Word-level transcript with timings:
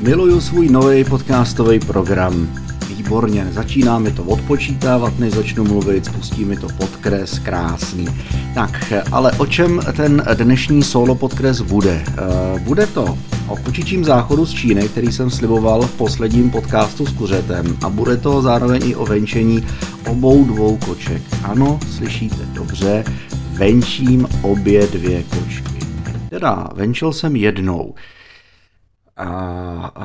Miluju 0.00 0.40
svůj 0.40 0.68
nový 0.68 1.04
podcastový 1.04 1.80
program. 1.80 2.48
Výborně, 2.88 3.48
začíná 3.50 3.98
mi 3.98 4.12
to 4.12 4.22
odpočítávat, 4.22 5.18
než 5.18 5.34
začnu 5.34 5.64
mluvit, 5.64 6.12
pustí 6.12 6.44
mi 6.44 6.56
to 6.56 6.66
podkres, 6.78 7.38
krásný. 7.38 8.08
Tak, 8.54 8.92
ale 9.12 9.32
o 9.32 9.46
čem 9.46 9.80
ten 9.96 10.22
dnešní 10.34 10.82
solo 10.82 11.14
podkres 11.14 11.60
bude? 11.60 12.04
Eh, 12.08 12.60
bude 12.60 12.86
to 12.86 13.18
o 13.48 13.56
kočičím 13.56 14.04
záchodu 14.04 14.46
z 14.46 14.54
Číny, 14.54 14.88
který 14.88 15.12
jsem 15.12 15.30
sliboval 15.30 15.82
v 15.82 15.96
posledním 15.96 16.50
podcastu 16.50 17.06
s 17.06 17.12
kuřetem 17.12 17.76
a 17.84 17.88
bude 17.88 18.16
to 18.16 18.42
zároveň 18.42 18.82
i 18.84 18.96
o 18.96 19.06
venčení 19.06 19.66
obou 20.06 20.44
dvou 20.44 20.76
koček. 20.76 21.22
Ano, 21.44 21.80
slyšíte 21.96 22.46
dobře, 22.52 23.04
venčím 23.52 24.28
obě 24.42 24.86
dvě 24.86 25.22
kočky. 25.22 25.86
Teda, 26.30 26.68
venčil 26.74 27.12
jsem 27.12 27.36
jednou. 27.36 27.94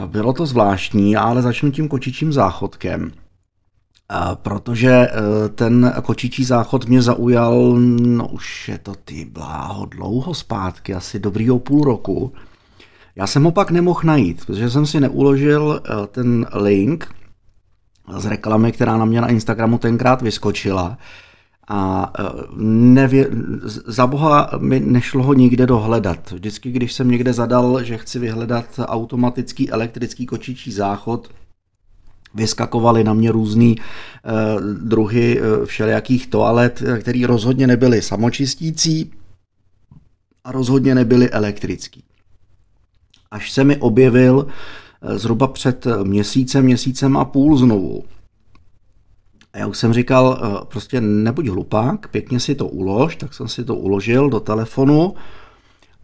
Bylo 0.05 0.34
to 0.34 0.45
zvláštní, 0.45 1.16
ale 1.16 1.41
začnu 1.41 1.71
tím 1.71 1.88
kočičím 1.88 2.34
záchodkem. 2.34 3.12
Protože 4.34 4.90
e, 4.91 5.09
ten 5.49 5.94
kočičí 6.04 6.44
záchod 6.44 6.85
mě 6.85 7.02
zaujal, 7.02 7.76
no 8.02 8.27
už 8.27 8.70
je 8.70 8.77
to 8.77 8.95
ty 8.95 9.26
bláho 9.26 9.85
dlouho 9.85 10.34
zpátky, 10.34 10.94
asi 10.94 11.20
dobrýho 11.20 11.59
půl 11.59 11.84
roku. 11.84 12.34
Já 13.16 13.27
jsem 13.27 13.44
ho 13.44 13.52
pak 13.52 13.71
nemohl 13.71 13.99
najít, 14.04 14.45
protože 14.45 14.70
jsem 14.70 14.85
si 14.85 14.99
neuložil 14.99 15.82
e, 15.84 16.07
ten 16.07 16.48
link 16.54 17.07
z 18.18 18.26
reklamy, 18.26 18.71
která 18.71 18.98
na 18.98 19.05
mě 19.05 19.21
na 19.21 19.27
Instagramu 19.27 19.77
tenkrát 19.77 20.21
vyskočila. 20.21 20.98
A 21.67 22.13
e, 22.20 22.23
nevě, 22.58 23.30
za 23.85 24.08
boha 24.08 24.52
mi 24.59 24.80
nešlo 24.80 25.23
ho 25.23 25.34
nikde 25.34 25.66
dohledat. 25.66 26.31
Vždycky, 26.31 26.71
když 26.71 26.94
jsem 26.94 27.12
někde 27.12 27.34
zadal, 27.34 27.84
že 27.84 27.98
chci 27.98 28.20
vyhledat 28.20 28.66
automatický 28.80 29.71
elektrický 29.71 30.26
kočičí 30.26 30.71
záchod, 30.71 31.30
vyskakovaly 32.34 33.04
na 33.04 33.13
mě 33.13 33.32
různý 33.32 33.76
eh, 33.77 34.32
druhy 34.82 35.41
eh, 35.41 35.65
všelijakých 35.65 36.27
toalet, 36.27 36.84
které 36.99 37.27
rozhodně 37.27 37.68
nebyly 37.68 38.01
samočistící 38.01 39.12
a 40.43 40.51
rozhodně 40.51 40.95
nebyly 40.95 41.29
elektrický. 41.29 42.04
Až 43.32 43.51
se 43.51 43.63
mi 43.63 43.77
objevil 43.77 44.48
zhruba 45.16 45.48
před 45.48 45.88
měsícem, 46.04 46.66
měsícem 46.66 47.18
a 47.18 47.26
půl 47.26 47.57
znovu 47.57 48.04
a 49.54 49.57
já 49.57 49.68
už 49.68 49.77
jsem 49.77 49.93
říkal, 49.93 50.40
eh, 50.41 50.65
prostě 50.68 51.01
nebuď 51.01 51.48
hlupák, 51.48 52.07
pěkně 52.07 52.40
si 52.40 52.55
to 52.55 52.68
ulož, 52.68 53.15
tak 53.15 53.34
jsem 53.34 53.48
si 53.48 53.63
to 53.63 53.76
uložil 53.76 54.29
do 54.29 54.40
telefonu 54.40 55.15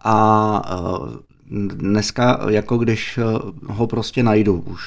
a 0.03 0.61
eh, 0.65 1.17
dneska, 1.75 2.45
jako 2.49 2.77
když 2.77 3.17
eh, 3.17 3.23
ho 3.67 3.87
prostě 3.87 4.23
najdu, 4.23 4.63
už 4.67 4.81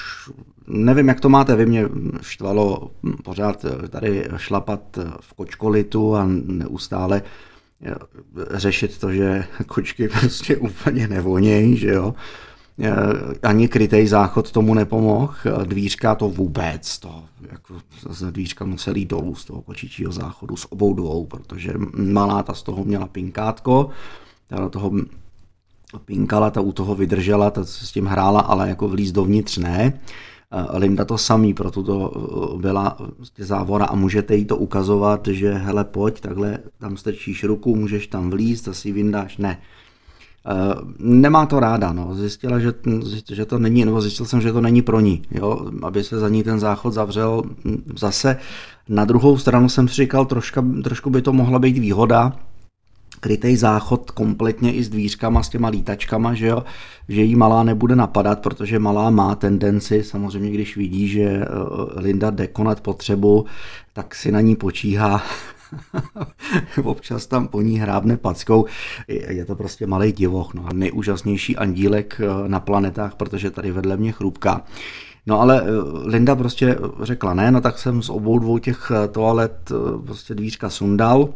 nevím, 0.66 1.08
jak 1.08 1.20
to 1.20 1.28
máte, 1.28 1.56
vy 1.56 1.66
mě 1.66 1.88
štvalo 2.20 2.90
pořád 3.24 3.64
tady 3.88 4.28
šlapat 4.36 4.98
v 5.20 5.34
kočkolitu 5.34 6.16
a 6.16 6.28
neustále 6.46 7.22
řešit 8.50 8.98
to, 8.98 9.12
že 9.12 9.44
kočky 9.66 10.08
prostě 10.08 10.56
úplně 10.56 11.08
nevonějí, 11.08 11.76
že 11.76 11.88
jo. 11.88 12.14
Eh, 12.78 12.92
ani 13.42 13.68
krytej 13.68 14.06
záchod 14.06 14.52
tomu 14.52 14.74
nepomohl, 14.74 15.34
dvířka 15.64 16.14
to 16.14 16.28
vůbec, 16.28 16.98
to 16.98 17.24
jako 17.50 17.74
z 18.10 18.32
dvířka 18.32 18.64
museli 18.64 19.04
dolů 19.04 19.34
z 19.34 19.44
toho 19.44 19.62
kočičího 19.62 20.12
záchodu, 20.12 20.56
s 20.56 20.72
obou 20.72 20.94
dvou, 20.94 21.26
protože 21.26 21.72
malá 21.96 22.42
ta 22.42 22.54
z 22.54 22.62
toho 22.62 22.84
měla 22.84 23.06
pinkátko, 23.06 23.90
ta 24.48 24.56
do 24.56 24.68
toho 24.68 24.92
pinkala, 26.04 26.50
ta 26.50 26.60
u 26.60 26.72
toho 26.72 26.94
vydržela, 26.94 27.50
ta 27.50 27.64
se 27.64 27.86
s 27.86 27.92
tím 27.92 28.06
hrála, 28.06 28.40
ale 28.40 28.68
jako 28.68 28.88
vlíz 28.88 29.12
dovnitř 29.12 29.58
ne. 29.58 30.00
Eh, 30.52 30.78
Linda 30.78 31.04
to 31.04 31.18
samý, 31.18 31.54
proto 31.54 31.82
to 31.82 32.12
eh, 32.14 32.58
byla 32.58 32.96
závora 33.38 33.84
a 33.84 33.94
můžete 33.94 34.36
jí 34.36 34.44
to 34.44 34.56
ukazovat, 34.56 35.28
že 35.30 35.52
hele 35.52 35.84
pojď, 35.84 36.20
takhle 36.20 36.58
tam 36.78 36.96
strčíš 36.96 37.44
ruku, 37.44 37.76
můžeš 37.76 38.06
tam 38.06 38.30
vlízt, 38.30 38.64
to 38.64 38.74
si 38.74 38.92
vyndáš, 38.92 39.36
ne 39.36 39.58
Eh, 39.58 39.81
nemá 40.98 41.46
to 41.46 41.60
ráda, 41.60 41.92
no. 41.92 42.14
zjistila, 42.14 42.58
že, 42.58 42.74
že 43.32 43.44
to 43.44 43.58
není, 43.58 43.84
nebo 43.84 44.00
zjistil 44.00 44.26
jsem, 44.26 44.40
že 44.40 44.52
to 44.52 44.60
není 44.60 44.82
pro 44.82 45.00
ní, 45.00 45.22
jo? 45.30 45.70
aby 45.82 46.04
se 46.04 46.18
za 46.18 46.28
ní 46.28 46.42
ten 46.42 46.60
záchod 46.60 46.94
zavřel. 46.94 47.42
Zase 47.98 48.36
na 48.88 49.04
druhou 49.04 49.38
stranu 49.38 49.68
jsem 49.68 49.88
si 49.88 49.94
říkal, 49.94 50.26
troška, 50.26 50.64
trošku 50.84 51.10
by 51.10 51.22
to 51.22 51.32
mohla 51.32 51.58
být 51.58 51.78
výhoda, 51.78 52.32
krytej 53.20 53.56
záchod 53.56 54.10
kompletně 54.10 54.72
i 54.72 54.84
s 54.84 54.88
dvířkama, 54.88 55.42
s 55.42 55.48
těma 55.48 55.68
lítačkama, 55.68 56.34
že 56.34 56.46
jo, 56.46 56.64
že 57.08 57.22
jí 57.22 57.36
malá 57.36 57.62
nebude 57.62 57.96
napadat, 57.96 58.40
protože 58.42 58.78
malá 58.78 59.10
má 59.10 59.34
tendenci, 59.34 60.04
samozřejmě 60.04 60.50
když 60.50 60.76
vidí, 60.76 61.08
že 61.08 61.22
eh, 61.22 61.46
Linda 62.00 62.30
jde 62.30 62.46
konat 62.46 62.80
potřebu, 62.80 63.46
tak 63.92 64.14
si 64.14 64.32
na 64.32 64.40
ní 64.40 64.56
počíhá 64.56 65.22
občas 66.84 67.26
tam 67.26 67.48
po 67.48 67.60
ní 67.60 67.78
hrábne 67.78 68.16
packou. 68.16 68.66
Je 69.08 69.44
to 69.44 69.56
prostě 69.56 69.86
malý 69.86 70.12
divoch, 70.12 70.54
no 70.54 70.68
nejúžasnější 70.74 71.56
andílek 71.56 72.20
eh, 72.20 72.48
na 72.48 72.60
planetách, 72.60 73.14
protože 73.14 73.50
tady 73.50 73.72
vedle 73.72 73.96
mě 73.96 74.12
chrupka. 74.12 74.60
No 75.26 75.40
ale 75.40 75.62
eh, 75.62 75.66
Linda 76.04 76.36
prostě 76.36 76.76
řekla 77.02 77.34
ne, 77.34 77.50
no 77.50 77.60
tak 77.60 77.78
jsem 77.78 78.02
z 78.02 78.10
obou 78.10 78.38
dvou 78.38 78.58
těch 78.58 78.92
eh, 78.94 79.08
toalet 79.08 79.72
prostě 80.06 80.34
dvířka 80.34 80.70
sundal 80.70 81.28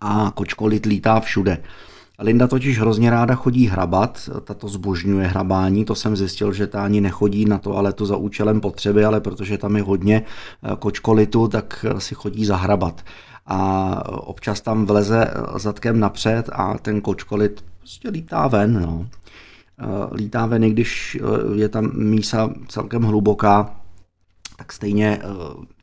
a 0.00 0.32
kočkolit 0.34 0.86
lítá 0.86 1.20
všude. 1.20 1.58
Linda 2.18 2.46
totiž 2.46 2.78
hrozně 2.78 3.10
ráda 3.10 3.34
chodí 3.34 3.66
hrabat, 3.66 4.30
tato 4.44 4.68
zbožňuje 4.68 5.26
hrabání, 5.26 5.84
to 5.84 5.94
jsem 5.94 6.16
zjistil, 6.16 6.52
že 6.52 6.66
ta 6.66 6.84
ani 6.84 7.00
nechodí 7.00 7.44
na 7.44 7.58
toaletu 7.58 8.06
za 8.06 8.16
účelem 8.16 8.60
potřeby, 8.60 9.04
ale 9.04 9.20
protože 9.20 9.58
tam 9.58 9.76
je 9.76 9.82
hodně 9.82 10.22
kočkolitu, 10.78 11.48
tak 11.48 11.84
si 11.98 12.14
chodí 12.14 12.44
zahrabat 12.44 13.02
a 13.46 14.10
občas 14.10 14.60
tam 14.60 14.86
vleze 14.86 15.30
zadkem 15.56 16.00
napřed 16.00 16.50
a 16.52 16.78
ten 16.78 17.00
kočkolit 17.00 17.64
prostě 17.78 18.08
lítá 18.08 18.48
ven. 18.48 18.82
No. 18.82 19.08
Lítá 20.12 20.46
ven, 20.46 20.64
i 20.64 20.70
když 20.70 21.18
je 21.54 21.68
tam 21.68 21.90
mísa 21.94 22.50
celkem 22.68 23.02
hluboká, 23.02 23.76
tak 24.56 24.72
stejně 24.72 25.18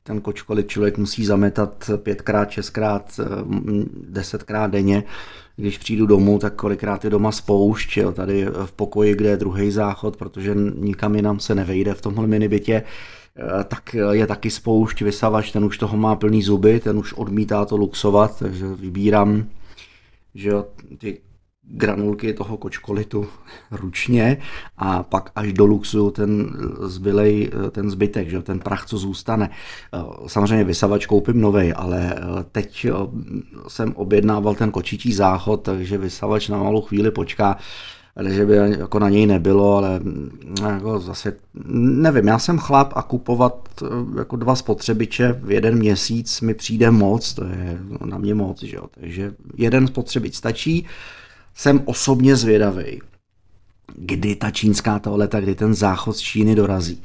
ten 0.04 0.22
kočkolit 0.22 0.68
člověk 0.68 0.98
musí 0.98 1.26
zametat 1.26 1.90
pětkrát, 1.98 2.52
šestkrát, 2.52 3.20
desetkrát 4.08 4.72
denně. 4.72 5.04
Když 5.56 5.78
přijdu 5.78 6.06
domů, 6.06 6.40
tak 6.40 6.56
kolikrát 6.56 7.04
je 7.04 7.10
doma 7.10 7.32
spoušť, 7.32 7.98
jo, 7.98 8.12
tady 8.12 8.46
v 8.66 8.72
pokoji, 8.72 9.16
kde 9.16 9.30
je 9.30 9.38
druhý 9.38 9.72
záchod, 9.72 10.18
protože 10.18 10.56
nikam 10.76 11.16
jinam 11.16 11.40
se 11.40 11.56
nevejde 11.56 11.94
v 11.94 12.02
tomhle 12.02 12.28
minibytě. 12.28 12.84
Eh, 13.38 13.64
tak 13.64 13.96
je 14.12 14.28
taky 14.28 14.50
spoušť 14.50 15.02
vysavač, 15.02 15.52
ten 15.52 15.66
už 15.66 15.78
toho 15.78 15.98
má 15.98 16.16
plný 16.16 16.44
zuby, 16.44 16.80
ten 16.80 16.98
už 16.98 17.14
odmítá 17.14 17.66
to 17.66 17.78
luxovat, 17.78 18.40
takže 18.40 18.68
vybírám 18.68 19.46
že 20.36 20.52
ty 20.98 21.22
granulky 21.64 22.34
toho 22.34 22.58
kočkolitu 22.58 23.28
ručně 23.72 24.38
a 24.78 25.04
pak 25.04 25.32
až 25.36 25.54
do 25.54 25.66
luxu 25.66 26.12
ten 26.12 26.54
zbylej, 26.82 27.52
ten 27.72 27.92
zbytek, 27.92 28.30
že 28.30 28.42
ten 28.42 28.60
prach, 28.60 28.86
co 28.86 28.98
zůstane. 28.98 29.50
Eh, 29.94 30.00
samozřejmě 30.28 30.64
vysavač 30.64 31.06
koupím 31.06 31.42
novej, 31.42 31.74
ale 31.76 32.14
eh, 32.16 32.20
teď 32.52 32.88
jsem 33.68 33.94
objednával 33.96 34.56
ten 34.56 34.72
kočičí 34.72 35.14
záchod, 35.14 35.62
takže 35.62 35.98
vysavač 35.98 36.50
na 36.50 36.58
malou 36.58 36.82
chvíli 36.82 37.12
počká 37.12 37.58
že 38.30 38.46
by 38.46 38.56
jako 38.56 39.00
na 39.00 39.10
něj 39.10 39.26
nebylo, 39.26 39.78
ale 39.78 40.00
mm, 40.00 40.30
jako 40.70 41.00
zase 41.00 41.38
nevím, 41.76 42.28
já 42.28 42.40
jsem 42.40 42.58
chlap 42.58 42.94
a 42.96 43.02
kupovat 43.02 43.70
eh, 43.84 43.86
jako 44.20 44.36
dva 44.36 44.56
spotřebiče 44.56 45.34
v 45.44 45.52
jeden 45.52 45.78
měsíc 45.78 46.42
mi 46.42 46.54
přijde 46.54 46.92
moc, 46.92 47.34
to 47.34 47.44
je 47.44 47.80
na 48.06 48.18
mě 48.18 48.36
moc, 48.36 48.64
že 48.64 48.76
jo? 48.76 48.84
takže 48.92 49.34
jeden 49.58 49.88
spotřebič 49.88 50.36
stačí, 50.36 50.86
jsem 51.56 51.82
osobně 51.86 52.36
zvědavý, 52.36 53.02
kdy 53.96 54.36
ta 54.36 54.52
čínská 54.52 55.00
toaleta, 55.00 55.40
kdy 55.40 55.56
ten 55.56 55.74
záchod 55.74 56.16
z 56.16 56.20
Číny 56.20 56.56
dorazí. 56.56 57.02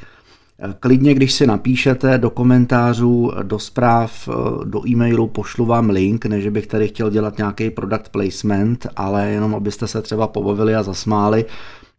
Klidně, 0.81 1.15
když 1.15 1.33
si 1.33 1.47
napíšete 1.47 2.19
do 2.19 2.31
komentářů, 2.31 3.33
do 3.43 3.59
zpráv, 3.59 4.29
do 4.65 4.89
e-mailu, 4.89 5.27
pošlu 5.27 5.67
vám 5.67 5.91
link, 5.91 6.27
než 6.27 6.49
bych 6.49 6.67
tady 6.67 6.89
chtěl 6.89 7.11
dělat 7.11 7.39
nějaký 7.39 7.71
product 7.71 8.09
placement, 8.09 8.87
ale 8.97 9.29
jenom 9.29 9.55
abyste 9.55 9.89
se 9.89 10.03
třeba 10.03 10.27
pobavili 10.27 10.75
a 10.75 10.83
zasmáli 10.83 11.45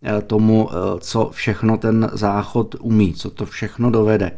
eh, 0.03 0.21
tomu, 0.21 0.69
eh, 0.71 0.75
co 0.99 1.29
všechno 1.33 1.77
ten 1.77 2.09
záchod 2.13 2.75
umí, 2.79 3.13
co 3.13 3.29
to 3.29 3.45
všechno 3.45 3.91
dovede. 3.91 4.31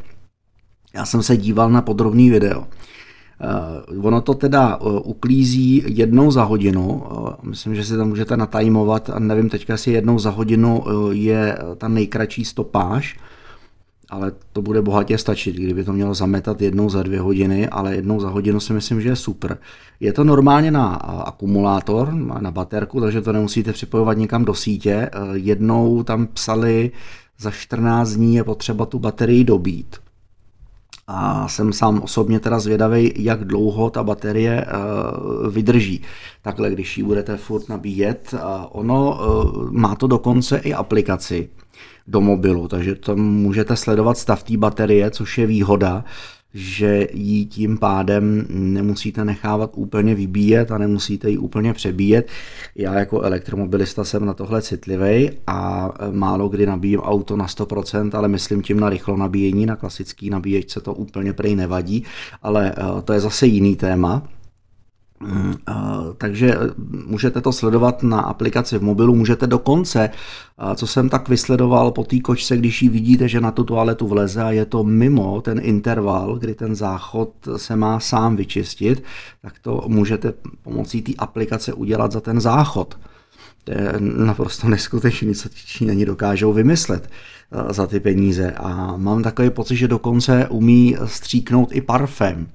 Já 0.93 1.05
jsem 1.05 1.23
se 1.23 1.37
díval 1.37 1.69
na 1.69 1.81
podrobný 1.81 2.29
video. 2.29 2.67
Uh, 3.89 4.05
ono 4.05 4.21
to 4.21 4.33
teda 4.33 4.77
uh, 4.77 4.99
uklízí 5.03 5.83
jednou 5.87 6.31
za 6.31 6.43
hodinu, 6.43 7.03
uh, 7.11 7.29
myslím, 7.43 7.75
že 7.75 7.83
si 7.83 7.97
tam 7.97 8.07
můžete 8.07 8.37
natajmovat 8.37 9.09
a 9.09 9.19
nevím 9.19 9.49
teďka, 9.49 9.73
jestli 9.73 9.91
jednou 9.91 10.19
za 10.19 10.29
hodinu 10.29 10.83
je 11.11 11.57
ta 11.77 11.87
nejkratší 11.87 12.45
stopáž, 12.45 13.19
ale 14.09 14.31
to 14.53 14.61
bude 14.61 14.81
bohatě 14.81 15.17
stačit, 15.17 15.55
kdyby 15.55 15.83
to 15.83 15.93
mělo 15.93 16.13
zametat 16.13 16.61
jednou 16.61 16.89
za 16.89 17.03
dvě 17.03 17.19
hodiny, 17.19 17.67
ale 17.67 17.95
jednou 17.95 18.19
za 18.19 18.29
hodinu 18.29 18.59
si 18.59 18.73
myslím, 18.73 19.01
že 19.01 19.09
je 19.09 19.15
super. 19.15 19.57
Je 19.99 20.13
to 20.13 20.23
normálně 20.23 20.71
na 20.71 20.87
akumulátor, 20.95 22.13
na 22.13 22.51
baterku, 22.51 23.01
takže 23.01 23.21
to 23.21 23.33
nemusíte 23.33 23.73
připojovat 23.73 24.17
někam 24.17 24.45
do 24.45 24.53
sítě. 24.53 25.09
Jednou 25.33 26.03
tam 26.03 26.27
psali 26.27 26.91
za 27.39 27.51
14 27.51 28.09
dní 28.09 28.35
je 28.35 28.43
potřeba 28.43 28.85
tu 28.85 28.99
baterii 28.99 29.43
dobít. 29.43 29.95
A 31.11 31.47
jsem 31.47 31.73
sám 31.73 32.01
osobně 32.01 32.39
teda 32.39 32.59
zvědavý, 32.59 33.13
jak 33.15 33.45
dlouho 33.45 33.89
ta 33.89 34.03
baterie 34.03 34.65
uh, 34.65 35.47
vydrží. 35.49 36.01
Takhle, 36.41 36.71
když 36.71 36.97
ji 36.97 37.03
budete 37.03 37.37
furt 37.37 37.69
nabíjet, 37.69 38.33
uh, 38.33 38.39
ono 38.71 39.11
uh, 39.11 39.71
má 39.71 39.95
to 39.95 40.07
dokonce 40.07 40.57
i 40.57 40.73
aplikaci 40.73 41.49
do 42.07 42.21
mobilu, 42.21 42.67
takže 42.67 42.95
tam 42.95 43.19
můžete 43.19 43.75
sledovat 43.75 44.17
stav 44.17 44.43
té 44.43 44.57
baterie, 44.57 45.11
což 45.11 45.37
je 45.37 45.47
výhoda 45.47 46.03
že 46.53 47.07
ji 47.13 47.45
tím 47.45 47.77
pádem 47.77 48.45
nemusíte 48.49 49.25
nechávat 49.25 49.71
úplně 49.75 50.15
vybíjet 50.15 50.71
a 50.71 50.77
nemusíte 50.77 51.29
ji 51.29 51.37
úplně 51.37 51.73
přebíjet. 51.73 52.27
Já 52.75 52.99
jako 52.99 53.21
elektromobilista 53.21 54.03
jsem 54.03 54.25
na 54.25 54.33
tohle 54.33 54.61
citlivý 54.61 55.31
a 55.47 55.89
málo 56.11 56.49
kdy 56.49 56.65
nabíjím 56.65 56.99
auto 56.99 57.37
na 57.37 57.47
100%, 57.47 58.17
ale 58.17 58.27
myslím 58.27 58.61
tím 58.61 58.79
na 58.79 58.89
rychlo 58.89 59.17
nabíjení, 59.17 59.65
na 59.65 59.75
klasický 59.75 60.29
nabíječce 60.29 60.81
to 60.81 60.93
úplně 60.93 61.33
prej 61.33 61.55
nevadí, 61.55 62.03
ale 62.43 62.73
eh, 62.77 63.01
to 63.01 63.13
je 63.13 63.19
zase 63.19 63.47
jiný 63.47 63.75
téma. 63.75 64.27
Mm, 65.21 65.55
takže 66.17 66.55
eh, 66.55 66.57
můžete 67.07 67.41
to 67.41 67.51
sledovat 67.51 68.03
na 68.03 68.19
aplikaci 68.19 68.77
v 68.77 68.83
mobilu, 68.83 69.15
můžete 69.15 69.47
dokonce, 69.47 70.09
co 70.75 70.87
jsem 70.87 71.09
tak 71.09 71.29
vysledoval 71.29 71.91
po 71.91 72.03
té 72.03 72.19
kočce, 72.19 72.57
když 72.57 72.81
ji 72.81 72.89
vidíte, 72.89 73.27
že 73.27 73.41
na 73.41 73.51
tu 73.51 73.63
toaletu 73.63 74.07
vleze 74.07 74.43
a 74.43 74.51
je 74.51 74.65
to 74.65 74.83
mimo 74.83 75.41
ten 75.41 75.59
interval, 75.63 76.35
kdy 76.35 76.55
ten 76.55 76.75
záchod 76.75 77.33
se 77.57 77.75
má 77.75 77.99
sám 77.99 78.35
vyčistit, 78.35 79.03
tak 79.41 79.59
to 79.59 79.83
můžete 79.87 80.33
pomocí 80.63 81.01
té 81.01 81.11
aplikace 81.17 81.73
udělat 81.73 82.11
za 82.11 82.21
ten 82.21 82.41
záchod. 82.41 82.97
To 83.63 83.71
je 83.71 83.93
naprosto 83.99 84.69
neskutečný, 84.69 85.35
co 85.35 85.49
ti 85.49 85.55
Číňani 85.65 86.05
dokážou 86.05 86.53
vymyslet 86.53 87.09
eh, 87.51 87.73
za 87.73 87.87
ty 87.87 87.99
peníze. 87.99 88.51
A 88.51 88.97
mám 88.97 89.23
takový 89.23 89.49
pocit, 89.49 89.75
že 89.75 89.87
dokonce 89.87 90.47
umí 90.47 90.95
stříknout 91.05 91.69
i 91.71 91.81
parfém. 91.81 92.47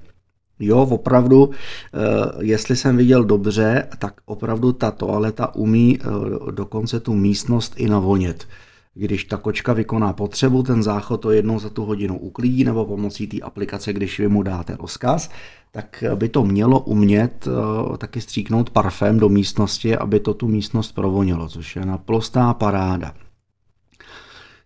Jo, 0.59 0.77
opravdu, 0.77 1.49
eh, 1.49 1.99
jestli 2.41 2.75
jsem 2.75 2.97
viděl 2.97 3.23
dobře, 3.23 3.87
tak 3.99 4.13
opravdu 4.25 4.73
ta 4.73 4.91
toaleta 4.91 5.55
umí 5.55 5.99
eh, 5.99 6.51
dokonce 6.51 6.99
tu 6.99 7.13
místnost 7.13 7.73
i 7.77 7.89
navonět. 7.89 8.47
Když 8.93 9.23
ta 9.23 9.37
kočka 9.37 9.73
vykoná 9.73 10.13
potřebu, 10.13 10.63
ten 10.63 10.83
záchod 10.83 11.21
to 11.21 11.31
jednou 11.31 11.59
za 11.59 11.69
tu 11.69 11.85
hodinu 11.85 12.17
uklidí 12.17 12.63
nebo 12.63 12.85
pomocí 12.85 13.27
té 13.27 13.39
aplikace, 13.39 13.93
když 13.93 14.19
vy 14.19 14.27
mu 14.27 14.43
dáte 14.43 14.75
rozkaz, 14.79 15.29
tak 15.71 16.03
by 16.15 16.29
to 16.29 16.43
mělo 16.43 16.79
umět 16.79 17.47
eh, 17.47 17.97
taky 17.97 18.21
stříknout 18.21 18.69
parfém 18.69 19.19
do 19.19 19.29
místnosti, 19.29 19.97
aby 19.97 20.19
to 20.19 20.33
tu 20.33 20.47
místnost 20.47 20.91
provonilo, 20.91 21.49
což 21.49 21.75
je 21.75 21.85
naprostá 21.85 22.53
paráda. 22.53 23.13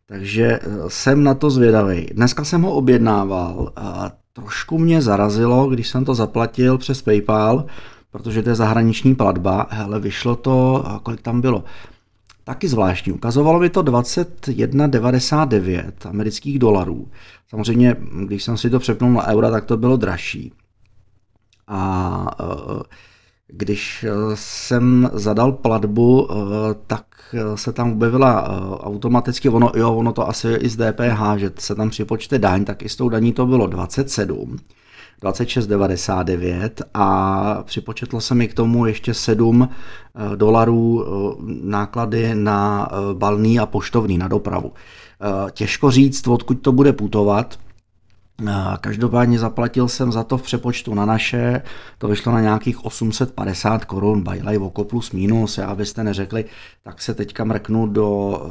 Takže 0.05 0.59
jsem 0.87 1.23
na 1.23 1.33
to 1.33 1.49
zvědavý. 1.49 2.07
Dneska 2.13 2.43
jsem 2.43 2.61
ho 2.61 2.73
objednával 2.73 3.73
trošku 4.39 4.77
mě 4.77 5.01
zarazilo, 5.01 5.67
když 5.67 5.87
jsem 5.87 6.05
to 6.05 6.15
zaplatil 6.15 6.77
přes 6.77 7.01
PayPal, 7.01 7.65
protože 8.11 8.43
to 8.43 8.49
je 8.49 8.55
zahraniční 8.55 9.15
platba, 9.15 9.67
hele, 9.69 9.99
vyšlo 9.99 10.35
to, 10.35 10.85
kolik 11.03 11.21
tam 11.21 11.41
bylo, 11.41 11.63
taky 12.43 12.67
zvláštní. 12.67 13.13
Ukazovalo 13.13 13.59
mi 13.59 13.69
to 13.69 13.83
21,99 13.83 15.91
amerických 16.09 16.59
dolarů. 16.59 17.07
Samozřejmě, 17.49 17.95
když 18.25 18.43
jsem 18.43 18.57
si 18.57 18.69
to 18.69 18.79
přepnul 18.79 19.13
na 19.13 19.27
eura, 19.27 19.51
tak 19.51 19.65
to 19.65 19.77
bylo 19.77 19.97
dražší. 19.97 20.53
A 21.67 22.31
e, 22.39 22.43
když 23.51 24.05
jsem 24.33 25.09
zadal 25.13 25.51
platbu, 25.51 26.27
e, 26.31 26.35
tak 26.87 27.05
se 27.55 27.71
tam 27.71 27.91
objevila 27.91 28.49
automaticky, 28.83 29.49
ono, 29.49 29.71
jo, 29.75 29.95
ono 29.95 30.11
to 30.11 30.29
asi 30.29 30.47
je 30.47 30.57
i 30.57 30.69
z 30.69 30.75
DPH, 30.75 31.37
že 31.37 31.51
se 31.57 31.75
tam 31.75 31.89
připočte 31.89 32.39
daň, 32.39 32.65
tak 32.65 32.83
i 32.83 32.89
s 32.89 32.95
tou 32.95 33.09
daní 33.09 33.33
to 33.33 33.45
bylo 33.45 33.67
27. 33.67 34.57
26,99 35.21 36.69
a 36.93 37.63
připočetlo 37.63 38.21
se 38.21 38.35
mi 38.35 38.47
k 38.47 38.53
tomu 38.53 38.85
ještě 38.85 39.13
7 39.13 39.69
eh, 39.69 40.35
dolarů 40.35 41.05
eh, 41.05 41.35
náklady 41.63 42.35
na 42.35 42.89
eh, 42.91 43.13
balný 43.13 43.59
a 43.59 43.65
poštovný, 43.65 44.17
na 44.17 44.27
dopravu. 44.27 44.73
Těžko 45.51 45.91
říct, 45.91 46.27
odkud 46.27 46.53
to 46.53 46.71
bude 46.71 46.93
putovat, 46.93 47.59
Každopádně 48.81 49.39
zaplatil 49.39 49.87
jsem 49.87 50.11
za 50.11 50.23
to 50.23 50.37
v 50.37 50.41
přepočtu 50.41 50.93
na 50.93 51.05
naše, 51.05 51.61
to 51.97 52.07
vyšlo 52.07 52.31
na 52.31 52.41
nějakých 52.41 52.85
850 52.85 53.85
korun, 53.85 54.23
bajlaj 54.23 54.57
oko 54.57 54.83
plus 54.83 55.11
minus, 55.11 55.57
já 55.57 55.67
abyste 55.67 56.03
neřekli, 56.03 56.45
tak 56.83 57.01
se 57.01 57.13
teďka 57.13 57.43
mrknu 57.43 57.87
do 57.87 58.41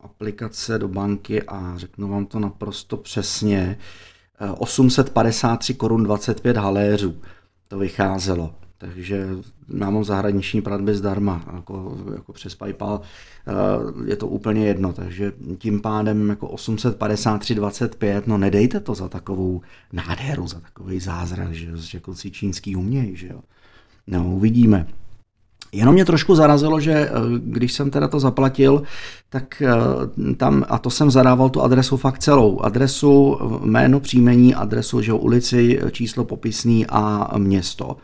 aplikace, 0.00 0.78
do 0.78 0.88
banky 0.88 1.42
a 1.42 1.72
řeknu 1.76 2.08
vám 2.08 2.26
to 2.26 2.38
naprosto 2.38 2.96
přesně. 2.96 3.78
853 4.58 5.74
korun 5.74 6.02
25 6.04 6.56
haléřů 6.56 7.16
to 7.68 7.78
vycházelo. 7.78 8.54
Takže 8.84 9.28
mám 9.68 10.04
zahraniční 10.04 10.62
platby 10.62 10.94
zdarma, 10.94 11.44
jako, 11.56 11.98
jako 12.14 12.32
přes 12.32 12.54
PayPal, 12.54 13.00
eh, 13.00 14.10
je 14.10 14.16
to 14.16 14.26
úplně 14.26 14.66
jedno, 14.66 14.92
takže 14.92 15.32
tím 15.58 15.80
pádem 15.80 16.28
jako 16.28 16.48
853,25, 16.48 18.22
no 18.26 18.38
nedejte 18.38 18.80
to 18.80 18.94
za 18.94 19.08
takovou 19.08 19.60
nádheru, 19.92 20.46
za 20.46 20.60
takový 20.60 21.00
zázrak, 21.00 21.52
že 21.52 21.70
jako 21.94 22.14
si 22.14 22.30
čínský 22.30 22.76
uměj, 22.76 23.16
že 23.16 23.26
jo. 23.26 23.40
No, 24.06 24.24
uvidíme. 24.24 24.86
Jenom 25.72 25.94
mě 25.94 26.04
trošku 26.04 26.34
zarazilo, 26.34 26.80
že 26.80 26.92
eh, 26.92 27.10
když 27.38 27.72
jsem 27.72 27.90
teda 27.90 28.08
to 28.08 28.20
zaplatil, 28.20 28.82
tak 29.28 29.62
eh, 29.62 30.34
tam, 30.34 30.64
a 30.68 30.78
to 30.78 30.90
jsem 30.90 31.10
zadával 31.10 31.50
tu 31.50 31.62
adresu 31.62 31.96
fakt 31.96 32.18
celou. 32.18 32.60
Adresu, 32.60 33.38
jméno, 33.64 34.00
příjmení, 34.00 34.54
adresu, 34.54 35.02
že 35.02 35.12
ulici, 35.12 35.80
číslo 35.90 36.24
popisný 36.24 36.86
a 36.88 37.38
město. 37.38 37.96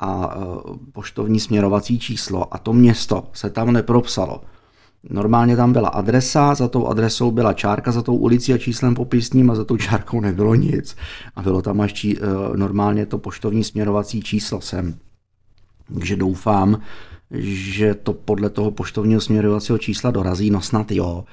A 0.00 0.36
poštovní 0.92 1.40
směrovací 1.40 1.98
číslo. 1.98 2.54
A 2.54 2.58
to 2.58 2.72
město 2.72 3.28
se 3.32 3.50
tam 3.50 3.72
nepropsalo. 3.72 4.40
Normálně 5.10 5.56
tam 5.56 5.72
byla 5.72 5.88
adresa, 5.88 6.54
za 6.54 6.68
tou 6.68 6.86
adresou 6.86 7.30
byla 7.30 7.52
čárka, 7.52 7.92
za 7.92 8.02
tou 8.02 8.16
ulicí 8.16 8.52
a 8.54 8.58
číslem 8.58 8.94
popisním 8.94 9.50
a 9.50 9.54
za 9.54 9.64
tou 9.64 9.76
čárkou 9.76 10.20
nebylo 10.20 10.54
nic. 10.54 10.96
A 11.36 11.42
bylo 11.42 11.62
tam 11.62 11.80
až 11.80 11.92
čí, 11.92 12.18
normálně 12.56 13.06
to 13.06 13.18
poštovní 13.18 13.64
směrovací 13.64 14.20
číslo 14.20 14.60
sem. 14.60 14.94
Takže 15.94 16.16
doufám, 16.16 16.80
že 17.38 17.94
to 17.94 18.12
podle 18.12 18.50
toho 18.50 18.70
poštovního 18.70 19.20
směrovacího 19.20 19.78
čísla 19.78 20.10
dorazí, 20.10 20.50
no 20.50 20.60
snad 20.60 20.92
jo, 20.92 21.24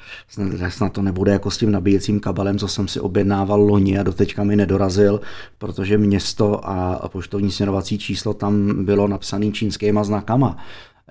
snad 0.69 0.93
to 0.93 1.01
nebude 1.01 1.31
jako 1.31 1.51
s 1.51 1.57
tím 1.57 1.71
nabíjecím 1.71 2.19
kabelem, 2.19 2.57
co 2.57 2.67
jsem 2.67 2.87
si 2.87 2.99
objednával 2.99 3.61
loni 3.61 3.99
a 3.99 4.03
doteďka 4.03 4.43
mi 4.43 4.55
nedorazil, 4.55 5.21
protože 5.57 5.97
město 5.97 6.69
a 6.69 7.09
poštovní 7.09 7.51
směrovací 7.51 7.97
číslo 7.97 8.33
tam 8.33 8.85
bylo 8.85 9.07
napsané 9.07 9.51
čínskýma 9.51 10.03
znakama. 10.03 10.57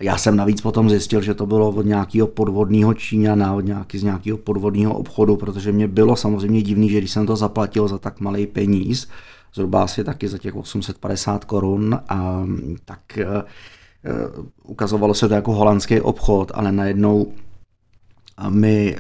Já 0.01 0.19
jsem 0.19 0.37
navíc 0.37 0.61
potom 0.61 0.91
zjistil, 0.91 1.23
že 1.23 1.35
to 1.35 1.47
bylo 1.47 1.69
od 1.69 1.87
nějakého 1.87 2.27
podvodného 2.27 2.95
Číňana, 2.95 3.55
od 3.55 3.61
nějaký, 3.61 3.99
z 3.99 4.03
nějakého 4.03 4.39
podvodného 4.39 4.95
obchodu, 4.95 5.37
protože 5.37 5.73
mě 5.73 5.89
bylo 5.89 6.17
samozřejmě 6.17 6.63
divný, 6.63 6.91
že 6.91 6.99
když 6.99 7.11
jsem 7.11 7.27
to 7.27 7.37
zaplatil 7.37 7.89
za 7.89 7.99
tak 7.99 8.21
malý 8.21 8.47
peníz, 8.47 9.09
zhruba 9.55 9.83
asi 9.83 10.05
taky 10.05 10.29
za 10.29 10.39
těch 10.39 10.57
850 10.57 11.45
korun, 11.45 12.01
a, 12.09 12.47
tak 12.85 13.19
ukazovalo 14.63 15.15
se 15.15 15.29
to 15.29 15.35
jako 15.35 15.53
holandský 15.53 16.01
obchod, 16.01 16.53
ale 16.55 16.73
najednou 16.73 17.33
mi 18.49 18.97
e, 18.97 18.99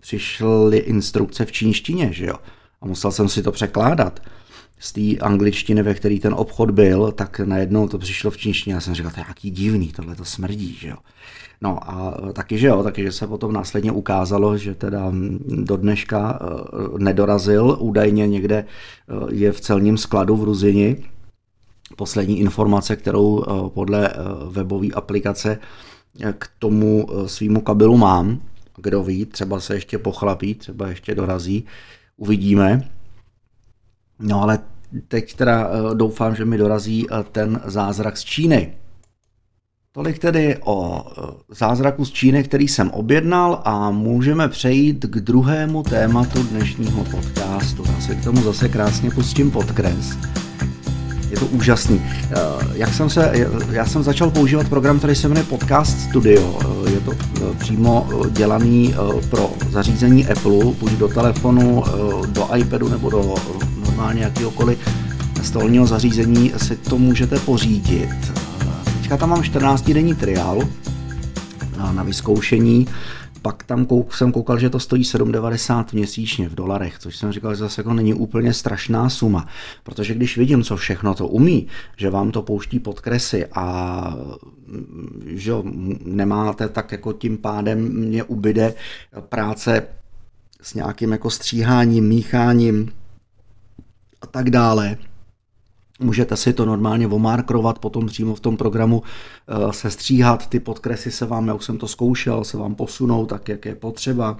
přišly 0.00 0.78
instrukce 0.78 1.44
v 1.44 1.52
čínštině, 1.52 2.12
že 2.12 2.26
jo? 2.26 2.34
A 2.80 2.86
musel 2.86 3.12
jsem 3.12 3.28
si 3.28 3.42
to 3.42 3.52
překládat 3.52 4.20
z 4.78 4.92
té 4.92 5.18
angličtiny, 5.20 5.82
ve 5.82 5.94
který 5.94 6.20
ten 6.20 6.34
obchod 6.34 6.70
byl, 6.70 7.12
tak 7.12 7.40
najednou 7.40 7.88
to 7.88 7.98
přišlo 7.98 8.30
v 8.30 8.36
čínštině. 8.36 8.74
Já 8.74 8.80
jsem 8.80 8.94
říkal, 8.94 9.10
to 9.10 9.20
je 9.20 9.24
jaký 9.28 9.50
divný, 9.50 9.88
tohle 9.88 10.14
to 10.14 10.24
smrdí, 10.24 10.76
že 10.80 10.88
jo. 10.88 10.96
No 11.60 11.90
a 11.90 12.14
taky, 12.32 12.58
že 12.58 12.66
jo, 12.66 12.82
taky, 12.82 13.02
že 13.02 13.12
se 13.12 13.26
potom 13.26 13.52
následně 13.52 13.92
ukázalo, 13.92 14.56
že 14.56 14.74
teda 14.74 15.12
do 15.46 15.76
dneška 15.76 16.38
eh, 16.42 16.98
nedorazil, 16.98 17.76
údajně 17.80 18.26
někde 18.26 18.64
eh, 18.64 19.34
je 19.34 19.52
v 19.52 19.60
celním 19.60 19.98
skladu 19.98 20.36
v 20.36 20.44
Ruzini. 20.44 20.96
Poslední 21.96 22.40
informace, 22.40 22.96
kterou 22.96 23.42
eh, 23.42 23.70
podle 23.70 24.10
webové 24.50 24.88
aplikace 24.94 25.58
k 26.38 26.50
tomu 26.58 27.06
svýmu 27.26 27.60
kabelu 27.60 27.96
mám, 27.96 28.40
kdo 28.76 29.02
ví, 29.02 29.26
třeba 29.26 29.60
se 29.60 29.74
ještě 29.74 29.98
pochlapí, 29.98 30.54
třeba 30.54 30.88
ještě 30.88 31.14
dorazí, 31.14 31.64
uvidíme. 32.16 32.90
No 34.18 34.42
ale 34.42 34.58
teď 35.08 35.34
teda 35.34 35.70
doufám, 35.94 36.34
že 36.34 36.44
mi 36.44 36.58
dorazí 36.58 37.06
ten 37.32 37.60
zázrak 37.64 38.16
z 38.16 38.24
Číny. 38.24 38.72
Tolik 39.92 40.18
tedy 40.18 40.58
o 40.64 41.06
zázraku 41.48 42.04
z 42.04 42.12
Číny, 42.12 42.44
který 42.44 42.68
jsem 42.68 42.90
objednal 42.90 43.62
a 43.64 43.90
můžeme 43.90 44.48
přejít 44.48 45.04
k 45.04 45.16
druhému 45.16 45.82
tématu 45.82 46.42
dnešního 46.42 47.04
podcastu. 47.04 47.84
Já 47.86 48.00
se 48.00 48.14
k 48.14 48.24
tomu 48.24 48.42
zase 48.42 48.68
krásně 48.68 49.10
pustím 49.10 49.50
podkres. 49.50 50.18
Je 51.30 51.38
to 51.38 51.46
úžasný. 51.46 52.02
Jak 52.74 52.94
jsem 52.94 53.10
se, 53.10 53.32
já 53.70 53.86
jsem 53.86 54.02
začal 54.02 54.30
používat 54.30 54.68
program, 54.68 54.98
který 54.98 55.14
se 55.14 55.28
jmenuje 55.28 55.46
Podcast 55.46 56.00
Studio. 56.00 56.58
Je 56.90 57.00
to 57.00 57.12
přímo 57.58 58.08
dělaný 58.30 58.94
pro 59.30 59.50
zařízení 59.70 60.26
Apple, 60.26 60.64
buď 60.80 60.92
do 60.92 61.08
telefonu, 61.08 61.84
do 62.26 62.48
iPadu 62.56 62.88
nebo 62.88 63.10
do 63.10 63.34
normálně 63.86 64.22
jakýhokoliv 64.22 64.78
stolního 65.42 65.86
zařízení 65.86 66.52
si 66.56 66.76
to 66.76 66.98
můžete 66.98 67.38
pořídit. 67.38 68.32
Teďka 68.84 69.16
tam 69.16 69.30
mám 69.30 69.42
14 69.42 69.90
denní 69.90 70.14
trial 70.14 70.58
na 71.92 72.02
vyzkoušení 72.02 72.86
pak 73.42 73.64
tam 73.64 73.86
kouk, 73.86 74.14
jsem 74.14 74.32
koukal, 74.32 74.58
že 74.58 74.70
to 74.70 74.80
stojí 74.80 75.02
7,90 75.02 75.84
měsíčně 75.92 76.48
v 76.48 76.54
dolarech, 76.54 76.98
což 76.98 77.16
jsem 77.16 77.32
říkal, 77.32 77.54
že 77.54 77.60
zase 77.60 77.80
jako 77.80 77.92
není 77.94 78.14
úplně 78.14 78.52
strašná 78.54 79.10
suma, 79.10 79.46
protože 79.82 80.14
když 80.14 80.38
vidím, 80.38 80.62
co 80.62 80.76
všechno 80.76 81.14
to 81.14 81.28
umí, 81.28 81.66
že 81.96 82.10
vám 82.10 82.30
to 82.30 82.42
pouští 82.42 82.78
podkresy 82.78 83.46
a 83.46 84.16
že 85.26 85.52
nemáte 86.04 86.68
tak 86.68 86.92
jako 86.92 87.12
tím 87.12 87.38
pádem 87.38 87.88
mě 87.88 88.24
ubyde 88.24 88.74
práce 89.20 89.82
s 90.62 90.74
nějakým 90.74 91.12
jako 91.12 91.30
stříháním, 91.30 92.08
mícháním 92.08 92.92
a 94.20 94.26
tak 94.26 94.50
dále, 94.50 94.96
Můžete 95.98 96.36
si 96.36 96.52
to 96.52 96.64
normálně 96.64 97.06
omarkrovat, 97.06 97.78
potom 97.78 98.06
přímo 98.06 98.34
v 98.34 98.40
tom 98.40 98.56
programu 98.56 99.02
eh, 99.48 99.72
se 99.72 99.90
stříhat, 99.90 100.46
ty 100.46 100.60
podkresy 100.60 101.10
se 101.10 101.26
vám, 101.26 101.48
já 101.48 101.54
už 101.54 101.64
jsem 101.64 101.78
to 101.78 101.88
zkoušel, 101.88 102.44
se 102.44 102.56
vám 102.56 102.74
posunou 102.74 103.26
tak, 103.26 103.48
jak 103.48 103.64
je 103.64 103.74
potřeba 103.74 104.36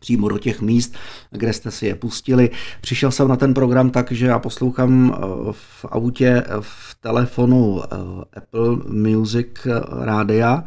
přímo 0.00 0.28
do 0.28 0.38
těch 0.38 0.60
míst, 0.60 0.94
kde 1.30 1.52
jste 1.52 1.70
si 1.70 1.86
je 1.86 1.94
pustili. 1.94 2.50
Přišel 2.80 3.10
jsem 3.10 3.28
na 3.28 3.36
ten 3.36 3.54
program 3.54 3.90
tak, 3.90 4.12
že 4.12 4.26
já 4.26 4.38
poslouchám 4.38 5.14
eh, 5.14 5.26
v 5.52 5.84
autě, 5.88 6.44
v 6.60 6.96
telefonu 7.00 7.82
eh, 7.82 7.86
Apple 8.36 8.76
Music 8.86 9.66
rádia 9.90 10.64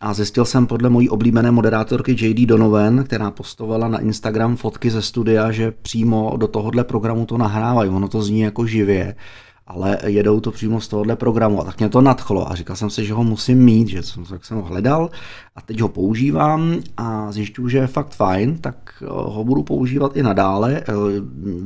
a 0.00 0.14
zjistil 0.14 0.44
jsem 0.44 0.66
podle 0.66 0.88
mojí 0.88 1.08
oblíbené 1.08 1.50
moderátorky 1.50 2.12
JD 2.12 2.48
Donovan, 2.48 3.04
která 3.04 3.30
postovala 3.30 3.88
na 3.88 3.98
Instagram 3.98 4.56
fotky 4.56 4.90
ze 4.90 5.02
studia, 5.02 5.52
že 5.52 5.70
přímo 5.82 6.36
do 6.36 6.48
tohohle 6.48 6.84
programu 6.84 7.26
to 7.26 7.38
nahrávají. 7.38 7.90
Ono 7.90 8.08
to 8.08 8.22
zní 8.22 8.40
jako 8.40 8.66
živě, 8.66 9.14
ale 9.66 9.98
jedou 10.06 10.40
to 10.40 10.50
přímo 10.50 10.80
z 10.80 10.88
tohohle 10.88 11.16
programu. 11.16 11.60
A 11.60 11.64
tak 11.64 11.78
mě 11.78 11.88
to 11.88 12.00
nadchlo 12.00 12.52
a 12.52 12.54
říkal 12.54 12.76
jsem 12.76 12.90
si, 12.90 13.06
že 13.06 13.14
ho 13.14 13.24
musím 13.24 13.58
mít, 13.58 13.88
že 13.88 14.02
jsem, 14.02 14.24
tak 14.24 14.44
jsem 14.44 14.56
ho 14.56 14.62
hledal 14.62 15.10
a 15.56 15.60
teď 15.60 15.80
ho 15.80 15.88
používám 15.88 16.74
a 16.96 17.32
zjišťuju, 17.32 17.68
že 17.68 17.78
je 17.78 17.86
fakt 17.86 18.14
fajn, 18.14 18.58
tak 18.58 18.76
eh, 19.02 19.06
ho 19.08 19.44
budu 19.44 19.62
používat 19.62 20.16
i 20.16 20.22
nadále. 20.22 20.76
Eh, 20.80 20.92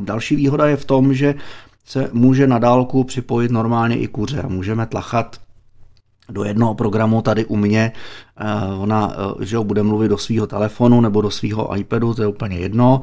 další 0.05 0.37
výhoda 0.37 0.67
je 0.67 0.77
v 0.77 0.85
tom, 0.85 1.15
že 1.15 1.35
se 1.85 2.11
může 2.13 2.47
na 2.47 2.59
dálku 2.59 3.05
připojit 3.05 3.51
normálně 3.51 3.97
i 3.97 4.07
kuře 4.07 4.43
a 4.43 4.49
můžeme 4.49 4.87
tlachat 4.87 5.37
do 6.31 6.45
jednoho 6.45 6.75
programu 6.75 7.23
tady 7.23 7.45
u 7.45 7.57
mě, 7.57 7.93
eh, 8.37 8.45
ona, 8.79 9.13
eh, 9.13 9.45
že 9.45 9.59
bude 9.59 9.83
mluvit 9.83 10.09
do 10.09 10.19
svého 10.19 10.47
telefonu 10.47 11.01
nebo 11.01 11.21
do 11.21 11.31
svého 11.31 11.77
iPadu, 11.77 12.15
to 12.15 12.23
je 12.23 12.29
úplně 12.29 12.59
jedno, 12.59 13.01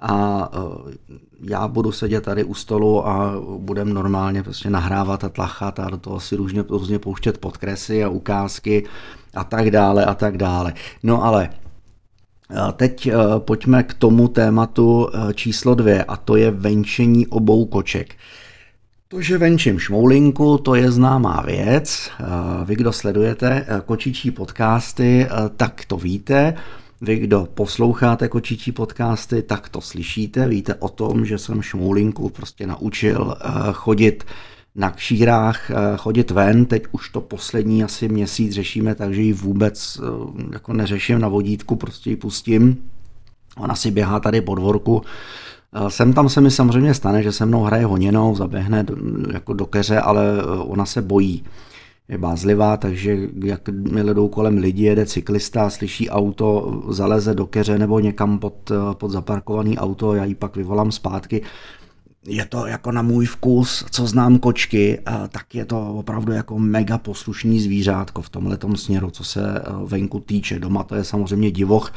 a 0.00 0.48
eh, 0.52 1.16
já 1.42 1.68
budu 1.68 1.92
sedět 1.92 2.24
tady 2.24 2.44
u 2.44 2.54
stolu 2.54 3.08
a 3.08 3.34
budem 3.58 3.94
normálně 3.94 4.42
prostě 4.42 4.70
nahrávat 4.70 5.24
a 5.24 5.28
tlachat 5.28 5.80
a 5.80 5.90
do 5.90 5.96
toho 5.96 6.20
si 6.20 6.36
různě, 6.36 6.64
různě 6.68 6.98
pouštět 6.98 7.38
podkresy 7.38 8.04
a 8.04 8.08
ukázky 8.08 8.86
a 9.34 9.44
tak 9.44 9.70
dále 9.70 10.04
a 10.04 10.14
tak 10.14 10.36
dále. 10.36 10.74
No 11.02 11.24
ale 11.24 11.50
Teď 12.72 13.10
pojďme 13.38 13.82
k 13.82 13.94
tomu 13.94 14.28
tématu 14.28 15.08
číslo 15.34 15.74
dvě 15.74 16.04
a 16.04 16.16
to 16.16 16.36
je 16.36 16.50
venčení 16.50 17.26
obou 17.26 17.66
koček. 17.66 18.14
To, 19.12 19.20
že 19.20 19.38
venčím 19.38 19.78
šmoulinku, 19.78 20.58
to 20.58 20.74
je 20.74 20.90
známá 20.90 21.42
věc. 21.46 22.10
Eh, 22.20 22.24
vy, 22.64 22.76
kdo 22.76 22.92
sledujete 22.92 23.66
eh, 23.68 23.80
kočičí 23.86 24.30
podcasty, 24.30 25.26
eh, 25.26 25.28
tak 25.56 25.84
to 25.84 25.96
víte. 25.96 26.54
Vy, 27.00 27.16
kdo 27.16 27.48
posloucháte 27.54 28.28
kočičí 28.28 28.72
podcasty, 28.72 29.42
tak 29.42 29.68
to 29.68 29.80
slyšíte. 29.80 30.48
Víte 30.48 30.74
o 30.74 30.88
tom, 30.88 31.26
že 31.26 31.38
jsem 31.38 31.62
šmoulinku 31.62 32.28
prostě 32.28 32.66
naučil 32.66 33.36
chodit 33.72 34.24
na 34.74 34.90
kšírách, 34.90 35.70
chodit 35.96 36.30
ven. 36.30 36.66
Teď 36.66 36.82
už 36.92 37.08
to 37.08 37.20
poslední 37.20 37.84
asi 37.84 38.08
měsíc 38.08 38.52
řešíme, 38.52 38.94
takže 38.94 39.22
ji 39.22 39.32
vůbec 39.32 40.00
jako 40.52 40.72
neřeším 40.72 41.18
na 41.18 41.28
vodítku, 41.28 41.76
prostě 41.76 42.10
ji 42.10 42.16
pustím. 42.16 42.76
Ona 43.56 43.74
si 43.74 43.90
běhá 43.90 44.20
tady 44.20 44.40
po 44.40 44.54
dvorku, 44.54 45.02
sem 45.88 46.12
tam 46.12 46.28
se 46.28 46.40
mi 46.40 46.50
samozřejmě 46.50 46.94
stane, 46.94 47.22
že 47.22 47.32
se 47.32 47.46
mnou 47.46 47.62
hraje 47.62 47.84
honěnou, 47.84 48.36
zaběhne 48.36 48.82
do, 48.82 48.96
jako 49.32 49.52
do 49.52 49.66
keře, 49.66 50.00
ale 50.00 50.24
eh, 50.38 50.44
ona 50.58 50.86
se 50.86 51.02
bojí. 51.02 51.44
Je 52.08 52.18
bázlivá, 52.18 52.76
takže 52.76 53.18
jak 53.44 53.68
mi 53.68 54.04
jdou 54.04 54.28
kolem 54.28 54.58
lidi, 54.58 54.84
jede 54.84 55.06
cyklista, 55.06 55.70
slyší 55.70 56.10
auto, 56.10 56.82
zaleze 56.88 57.34
do 57.34 57.46
keře 57.46 57.78
nebo 57.78 58.00
někam 58.00 58.38
pod, 58.38 58.70
eh, 58.70 58.94
pod 58.94 59.10
zaparkovaný 59.10 59.78
auto, 59.78 60.14
já 60.14 60.24
ji 60.24 60.34
pak 60.34 60.56
vyvolám 60.56 60.92
zpátky. 60.92 61.42
Je 62.26 62.46
to 62.46 62.66
jako 62.66 62.92
na 62.92 63.02
můj 63.02 63.26
vkus, 63.26 63.84
co 63.90 64.06
znám 64.06 64.38
kočky, 64.38 65.00
tak 65.28 65.54
je 65.54 65.64
to 65.64 65.94
opravdu 65.94 66.32
jako 66.32 66.58
mega 66.58 66.98
poslušný 66.98 67.60
zvířátko 67.60 68.22
v 68.22 68.28
tomhle 68.28 68.58
směru, 68.74 69.10
co 69.10 69.24
se 69.24 69.62
venku 69.84 70.20
týče. 70.20 70.58
Doma 70.58 70.82
to 70.82 70.94
je 70.94 71.04
samozřejmě 71.04 71.50
divoch, 71.50 71.92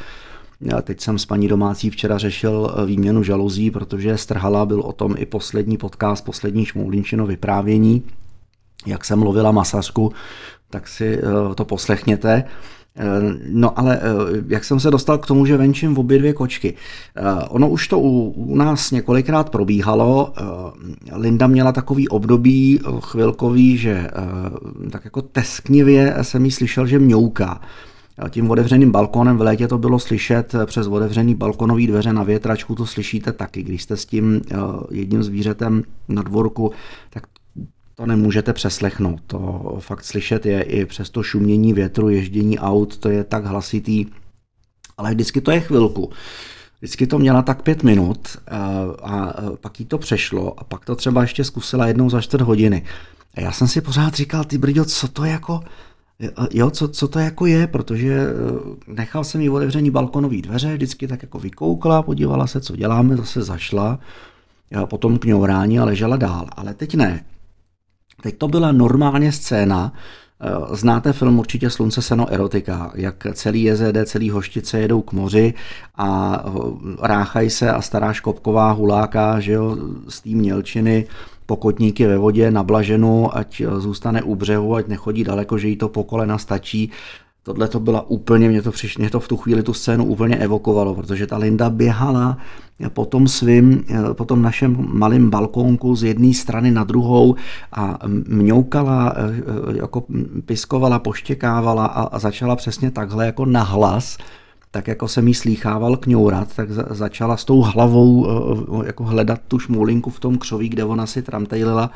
teď 0.82 1.00
jsem 1.00 1.18
s 1.18 1.26
paní 1.26 1.48
domácí 1.48 1.90
včera 1.90 2.18
řešil 2.18 2.74
eh, 2.76 2.86
výměnu 2.86 3.22
žaluzí, 3.22 3.70
protože 3.70 4.18
strhala, 4.18 4.66
byl 4.66 4.80
o 4.80 4.92
tom 4.92 5.14
i 5.18 5.26
poslední 5.26 5.76
podcast, 5.76 6.24
poslední 6.24 6.64
šmoulinčino 6.64 7.26
vyprávění, 7.26 8.02
jak 8.86 9.04
jsem 9.04 9.22
lovila 9.22 9.52
masařku, 9.52 10.12
tak 10.70 10.88
si 10.88 11.18
eh, 11.18 11.54
to 11.54 11.64
poslechněte. 11.64 12.44
Eh, 12.96 13.04
no 13.48 13.78
ale 13.78 14.00
jak 14.48 14.64
jsem 14.64 14.80
se 14.80 14.90
dostal 14.90 15.18
k 15.18 15.26
tomu, 15.26 15.46
že 15.46 15.56
venčím 15.56 15.94
v 15.94 15.98
obě 15.98 16.18
dvě 16.18 16.32
kočky. 16.32 16.74
Ono 17.48 17.68
už 17.68 17.88
to 17.88 17.98
u, 17.98 18.30
u 18.30 18.56
nás 18.56 18.90
několikrát 18.90 19.50
probíhalo. 19.50 20.32
Linda 21.12 21.46
měla 21.46 21.72
takový 21.72 22.08
období 22.08 22.80
chvilkový, 23.00 23.76
že 23.76 24.10
tak 24.90 25.04
jako 25.04 25.22
tesknivě 25.22 26.16
jsem 26.22 26.44
jí 26.44 26.50
slyšel, 26.50 26.86
že 26.86 26.98
mňouká. 26.98 27.60
Tím 28.30 28.50
otevřeným 28.50 28.92
balkonem 28.92 29.36
v 29.36 29.40
létě 29.40 29.68
to 29.68 29.78
bylo 29.78 29.98
slyšet 29.98 30.54
přes 30.66 30.86
otevřený 30.86 31.34
balkonový 31.34 31.86
dveře 31.86 32.12
na 32.12 32.22
větračku, 32.22 32.74
to 32.74 32.86
slyšíte 32.86 33.32
taky. 33.32 33.62
Když 33.62 33.82
jste 33.82 33.96
s 33.96 34.06
tím 34.06 34.40
eh, 34.50 34.56
jedním 34.90 35.22
zvířetem 35.22 35.82
na 36.08 36.22
dvorku, 36.22 36.72
tak 37.10 37.26
to 37.94 38.06
nemůžete 38.06 38.52
přeslechnout. 38.52 39.20
To 39.26 39.76
fakt 39.80 40.04
slyšet 40.04 40.46
je 40.46 40.62
i 40.62 40.86
přes 40.86 41.10
to 41.10 41.22
šumění 41.22 41.72
větru, 41.72 42.08
ježdění 42.08 42.58
aut, 42.58 42.98
to 42.98 43.08
je 43.08 43.24
tak 43.24 43.44
hlasitý, 43.44 44.06
ale 44.96 45.10
vždycky 45.14 45.40
to 45.40 45.50
je 45.50 45.60
chvilku. 45.60 46.10
Vždycky 46.78 47.06
to 47.06 47.18
měla 47.18 47.42
tak 47.42 47.62
pět 47.62 47.82
minut 47.82 48.28
eh, 48.36 48.56
a 49.02 49.34
eh, 49.38 49.56
pak 49.60 49.80
jí 49.80 49.86
to 49.86 49.98
přešlo 49.98 50.60
a 50.60 50.64
pak 50.64 50.84
to 50.84 50.96
třeba 50.96 51.22
ještě 51.22 51.44
zkusila 51.44 51.86
jednou 51.86 52.10
za 52.10 52.20
čtvrt 52.20 52.42
hodiny. 52.42 52.84
A 53.34 53.40
já 53.40 53.52
jsem 53.52 53.68
si 53.68 53.80
pořád 53.80 54.14
říkal, 54.14 54.44
ty 54.44 54.58
brďo, 54.58 54.84
co 54.84 55.08
to 55.08 55.24
jako, 55.24 55.60
Jo, 56.50 56.70
co, 56.70 56.88
co 56.88 57.08
to 57.08 57.18
jako 57.18 57.46
je, 57.46 57.66
protože 57.66 58.12
eh, 58.12 58.92
nechal 58.92 59.24
jsem 59.24 59.40
jí 59.40 59.50
otevření 59.50 59.90
balkonový 59.90 60.42
dveře, 60.42 60.74
vždycky 60.74 61.08
tak 61.08 61.22
jako 61.22 61.38
vykoukla, 61.38 62.02
podívala 62.02 62.46
se, 62.46 62.60
co 62.60 62.76
děláme, 62.76 63.16
zase 63.16 63.42
zašla, 63.42 63.98
a 64.76 64.86
potom 64.86 65.18
k 65.18 65.24
ňourání 65.24 65.78
a 65.78 65.84
ležela 65.84 66.16
dál. 66.16 66.46
Ale 66.56 66.74
teď 66.74 66.94
ne. 66.94 67.24
Teď 68.22 68.38
to 68.38 68.48
byla 68.48 68.72
normálně 68.72 69.32
scéna, 69.32 69.92
eh, 70.40 70.76
Znáte 70.76 71.12
film 71.12 71.38
určitě 71.38 71.70
Slunce, 71.70 72.02
seno, 72.02 72.32
erotika, 72.32 72.92
jak 72.94 73.26
celý 73.32 73.62
JZD, 73.62 74.04
celý 74.04 74.30
hoštice 74.30 74.80
jedou 74.80 75.02
k 75.02 75.12
moři 75.12 75.54
a 75.94 76.40
eh, 76.46 76.50
ráchají 77.06 77.50
se 77.50 77.70
a 77.70 77.82
stará 77.82 78.12
Škopková 78.12 78.72
huláka, 78.72 79.40
že 79.40 79.52
jo, 79.52 79.76
z 80.08 80.20
té 80.20 80.30
mělčiny 80.30 81.06
pokotníky 81.46 82.06
ve 82.06 82.18
vodě 82.18 82.50
na 82.50 82.62
blaženu, 82.62 83.36
ať 83.36 83.62
zůstane 83.78 84.22
u 84.22 84.34
břehu, 84.34 84.74
ať 84.74 84.88
nechodí 84.88 85.24
daleko, 85.24 85.58
že 85.58 85.68
jí 85.68 85.76
to 85.76 85.88
po 85.88 86.04
kolena 86.04 86.38
stačí. 86.38 86.90
Tohle 87.42 87.68
to 87.68 87.80
byla 87.80 88.10
úplně, 88.10 88.48
mě 88.48 88.62
to, 88.62 88.70
přišlo, 88.70 89.02
mě 89.02 89.10
to 89.10 89.20
v 89.20 89.28
tu 89.28 89.36
chvíli 89.36 89.62
tu 89.62 89.74
scénu 89.74 90.04
úplně 90.04 90.36
evokovalo, 90.36 90.94
protože 90.94 91.26
ta 91.26 91.36
Linda 91.36 91.70
běhala 91.70 92.38
po 92.88 93.04
tom 93.04 93.28
svým, 93.28 93.84
po 94.12 94.24
tom 94.24 94.42
našem 94.42 94.86
malém 94.92 95.30
balkónku 95.30 95.96
z 95.96 96.04
jedné 96.04 96.34
strany 96.34 96.70
na 96.70 96.84
druhou 96.84 97.34
a 97.72 97.98
mňoukala, 98.28 99.14
jako 99.74 100.04
piskovala, 100.46 100.98
poštěkávala 100.98 101.86
a, 101.86 102.02
a 102.02 102.18
začala 102.18 102.56
přesně 102.56 102.90
takhle 102.90 103.26
jako 103.26 103.46
nahlas 103.46 104.18
tak 104.74 104.88
jako 104.88 105.08
jsem 105.08 105.28
jí 105.28 105.34
slýchával 105.34 105.96
kňourat, 105.96 106.56
tak 106.56 106.70
za, 106.70 106.86
začala 106.90 107.36
s 107.36 107.44
tou 107.44 107.60
hlavou 107.60 108.26
eh, 108.82 108.86
jako 108.86 109.04
hledat 109.04 109.40
tu 109.48 109.58
šmulinku 109.58 110.10
v 110.10 110.20
tom 110.20 110.38
křoví, 110.38 110.68
kde 110.68 110.84
ona 110.84 111.06
si 111.06 111.22
tramtejlila 111.22 111.90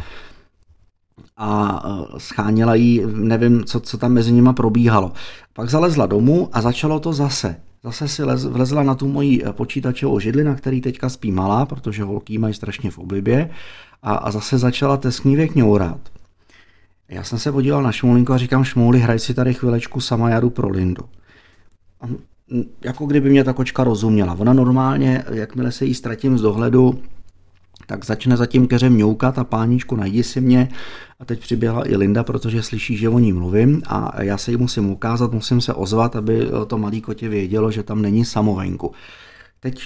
a 1.36 1.82
eh, 1.84 2.20
scháněla 2.20 2.74
jí, 2.74 3.02
nevím, 3.14 3.64
co, 3.64 3.80
co 3.80 3.98
tam 3.98 4.12
mezi 4.12 4.32
nima 4.32 4.52
probíhalo. 4.52 5.12
Pak 5.52 5.70
zalezla 5.70 6.06
domů 6.06 6.48
a 6.52 6.62
začalo 6.62 7.00
to 7.00 7.12
zase. 7.12 7.56
zase 7.84 8.08
si 8.08 8.24
lez, 8.24 8.44
vlezla 8.44 8.82
na 8.82 8.94
tu 8.94 9.08
moji 9.08 9.42
počítačovou 9.52 10.20
židli, 10.20 10.44
na 10.44 10.54
který 10.54 10.80
teďka 10.80 11.08
spí 11.08 11.32
malá, 11.32 11.66
protože 11.66 12.02
holky 12.02 12.38
mají 12.38 12.54
strašně 12.54 12.90
v 12.90 12.98
oblibě 12.98 13.50
a, 14.02 14.14
a 14.14 14.30
zase 14.30 14.58
začala 14.58 14.96
tesknívě 14.96 15.48
kňourat. 15.48 16.00
Já 17.08 17.24
jsem 17.24 17.38
se 17.38 17.52
podíval 17.52 17.82
na 17.82 17.92
Šmulinku 17.92 18.32
a 18.32 18.38
říkám, 18.38 18.64
Šmouli, 18.64 18.98
hraj 18.98 19.18
si 19.18 19.34
tady 19.34 19.54
chvilečku 19.54 20.00
sama 20.00 20.30
jadu 20.30 20.50
pro 20.50 20.68
Lindu. 20.68 21.02
Jako 22.84 23.06
kdyby 23.06 23.30
mě 23.30 23.44
ta 23.44 23.52
kočka 23.52 23.84
rozuměla. 23.84 24.36
Ona 24.38 24.52
normálně, 24.52 25.24
jakmile 25.30 25.72
se 25.72 25.84
jí 25.84 25.94
ztratím 25.94 26.38
z 26.38 26.42
dohledu, 26.42 26.98
tak 27.86 28.04
začne 28.04 28.36
za 28.36 28.46
tím 28.46 28.66
keřem 28.66 28.92
mňoukat 28.92 29.38
a 29.38 29.44
páničku 29.44 29.96
najdi 29.96 30.22
si 30.22 30.40
mě. 30.40 30.68
A 31.20 31.24
teď 31.24 31.40
přiběhla 31.40 31.88
i 31.88 31.96
Linda, 31.96 32.24
protože 32.24 32.62
slyší, 32.62 32.96
že 32.96 33.08
o 33.08 33.18
ní 33.18 33.32
mluvím 33.32 33.82
a 33.86 34.22
já 34.22 34.38
se 34.38 34.50
jí 34.50 34.56
musím 34.56 34.90
ukázat, 34.90 35.32
musím 35.32 35.60
se 35.60 35.74
ozvat, 35.74 36.16
aby 36.16 36.48
to 36.66 36.78
malý 36.78 37.00
kotě 37.00 37.28
vědělo, 37.28 37.70
že 37.70 37.82
tam 37.82 38.02
není 38.02 38.24
samovenku. 38.24 38.92
Teď 39.60 39.80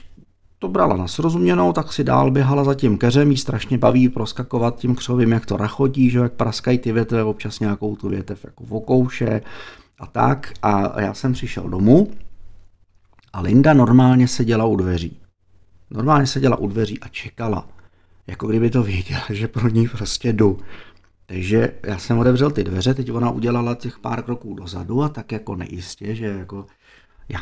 to 0.59 0.69
brala 0.69 0.97
na 0.97 1.09
srozuměnou, 1.09 1.73
tak 1.73 1.93
si 1.93 2.05
dál 2.05 2.31
běhala 2.31 2.65
za 2.65 2.75
tím 2.75 2.99
keřem, 2.99 3.31
jí 3.31 3.37
strašně 3.37 3.79
baví 3.79 4.09
proskakovat 4.09 4.79
tím 4.79 4.95
křovím, 4.95 5.33
jak 5.33 5.47
to 5.47 5.57
rachodí, 5.57 6.11
že 6.11 6.19
jak 6.19 6.33
praskají 6.33 6.79
ty 6.79 6.93
větve, 6.93 7.25
občas 7.25 7.61
nějakou 7.61 7.97
tu 7.97 8.09
větev 8.09 8.45
jako 8.45 8.65
v 8.65 8.75
okouše 8.75 9.41
a 9.99 10.07
tak. 10.07 10.53
A 10.63 11.01
já 11.01 11.15
jsem 11.15 11.33
přišel 11.33 11.69
domů 11.69 12.11
a 13.33 13.41
Linda 13.41 13.75
normálně 13.75 14.29
seděla 14.29 14.65
u 14.65 14.77
dveří. 14.77 15.17
Normálně 15.91 16.27
seděla 16.27 16.57
u 16.57 16.67
dveří 16.67 17.01
a 17.01 17.09
čekala. 17.09 17.69
Jako 18.27 18.47
kdyby 18.47 18.71
to 18.71 18.83
věděla, 18.83 19.25
že 19.31 19.49
pro 19.49 19.69
ní 19.69 19.89
prostě 19.89 20.33
jdu. 20.33 20.59
Takže 21.27 21.75
já 21.83 21.99
jsem 21.99 22.19
otevřel 22.19 22.51
ty 22.51 22.65
dveře, 22.65 22.95
teď 22.95 23.13
ona 23.13 23.31
udělala 23.31 23.75
těch 23.75 23.99
pár 23.99 24.23
kroků 24.23 24.55
dozadu 24.55 25.03
a 25.03 25.09
tak 25.09 25.33
jako 25.33 25.57
nejistě, 25.57 26.15
že 26.15 26.27
jako 26.27 26.67
já 27.29 27.41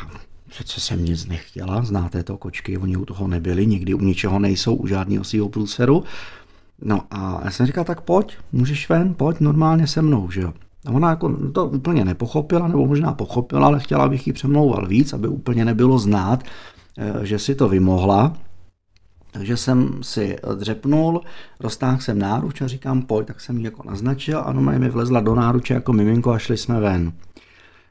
přece 0.49 0.79
jsem 0.79 1.05
nic 1.05 1.25
nechtěla, 1.25 1.83
znáte 1.83 2.23
to 2.23 2.37
kočky, 2.37 2.77
oni 2.77 2.97
u 2.97 3.05
toho 3.05 3.27
nebyli, 3.27 3.65
nikdy 3.65 3.93
u 3.93 4.01
ničeho 4.01 4.39
nejsou, 4.39 4.75
u 4.75 4.87
žádného 4.87 5.23
svého 5.23 5.49
průseru. 5.49 6.03
No 6.81 7.03
a 7.11 7.41
já 7.43 7.51
jsem 7.51 7.65
říkal, 7.65 7.83
tak 7.83 8.01
pojď, 8.01 8.37
můžeš 8.51 8.89
ven, 8.89 9.13
pojď 9.13 9.39
normálně 9.39 9.87
se 9.87 10.01
mnou, 10.01 10.31
že 10.31 10.41
jo. 10.41 10.53
Ona 10.87 11.09
jako 11.09 11.37
to 11.53 11.65
úplně 11.65 12.05
nepochopila, 12.05 12.67
nebo 12.67 12.87
možná 12.87 13.13
pochopila, 13.13 13.67
ale 13.67 13.79
chtěla, 13.79 14.03
abych 14.03 14.27
ji 14.27 14.33
přemlouval 14.33 14.87
víc, 14.87 15.13
aby 15.13 15.27
úplně 15.27 15.65
nebylo 15.65 15.99
znát, 15.99 16.43
eh, 16.97 17.25
že 17.25 17.39
si 17.39 17.55
to 17.55 17.69
vymohla. 17.69 18.33
Takže 19.31 19.57
jsem 19.57 19.99
si 20.01 20.37
dřepnul, 20.55 21.21
roztáhl 21.59 22.01
jsem 22.01 22.19
náruč 22.19 22.61
a 22.61 22.67
říkám 22.67 23.01
pojď, 23.01 23.27
tak 23.27 23.41
jsem 23.41 23.57
ji 23.57 23.65
jako 23.65 23.83
naznačil 23.89 24.39
a 24.39 24.45
ona 24.45 24.61
mi 24.61 24.89
vlezla 24.89 25.19
do 25.19 25.35
náruče 25.35 25.73
jako 25.73 25.93
miminko 25.93 26.31
a 26.31 26.39
šli 26.39 26.57
jsme 26.57 26.79
ven. 26.79 27.13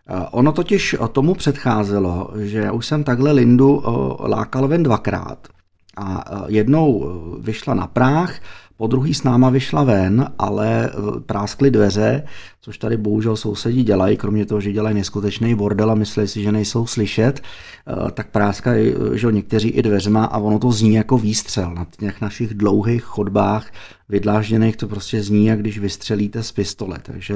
Eh, 0.08 0.26
ono 0.30 0.52
totiž 0.52 0.96
tomu 1.12 1.34
předcházelo, 1.34 2.30
že 2.36 2.70
už 2.70 2.86
jsem 2.86 3.04
takhle 3.04 3.32
Lindu 3.32 3.82
eh, 3.84 4.28
lákal 4.28 4.68
ven 4.68 4.82
dvakrát. 4.82 5.48
A 5.96 6.24
jednou 6.48 7.12
vyšla 7.40 7.74
na 7.74 7.86
práh, 7.86 8.40
po 8.80 8.86
druhý 8.86 9.14
s 9.14 9.22
náma 9.22 9.50
vyšla 9.50 9.84
ven, 9.84 10.26
ale 10.38 10.88
eh, 10.88 11.20
práskly 11.20 11.70
dveře, 11.70 12.22
což 12.60 12.78
tady 12.78 12.96
bohužel 12.96 13.36
sousedí 13.36 13.84
dělají, 13.84 14.16
kromě 14.16 14.46
toho, 14.46 14.60
že 14.60 14.72
dělají 14.72 14.94
neskutečný 14.94 15.54
bordel 15.54 15.90
a 15.90 15.94
myslí 15.94 16.28
si, 16.28 16.42
že 16.42 16.52
nejsou 16.52 16.86
slyšet, 16.86 17.40
eh, 17.40 18.10
tak 18.10 18.30
práskají 18.30 18.94
eh, 18.94 19.18
že 19.18 19.32
někteří 19.32 19.68
i 19.68 19.82
dveřma 19.82 20.24
a 20.24 20.38
ono 20.38 20.58
to 20.58 20.72
zní 20.72 20.94
jako 20.94 21.18
výstřel. 21.18 21.74
Na 21.74 21.86
těch 21.98 22.20
našich 22.20 22.54
dlouhých 22.54 23.02
chodbách 23.02 23.72
vydlážděných 24.08 24.76
to 24.76 24.88
prostě 24.88 25.22
zní, 25.22 25.46
jak 25.46 25.60
když 25.60 25.78
vystřelíte 25.78 26.42
z 26.42 26.52
pistole. 26.52 26.98
Takže 27.02 27.34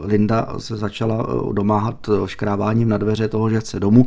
Linda 0.00 0.54
se 0.58 0.76
začala 0.76 1.26
domáhat 1.52 2.10
škráváním 2.26 2.88
na 2.88 2.98
dveře 2.98 3.28
toho, 3.28 3.50
že 3.50 3.60
chce 3.60 3.80
domů, 3.80 4.06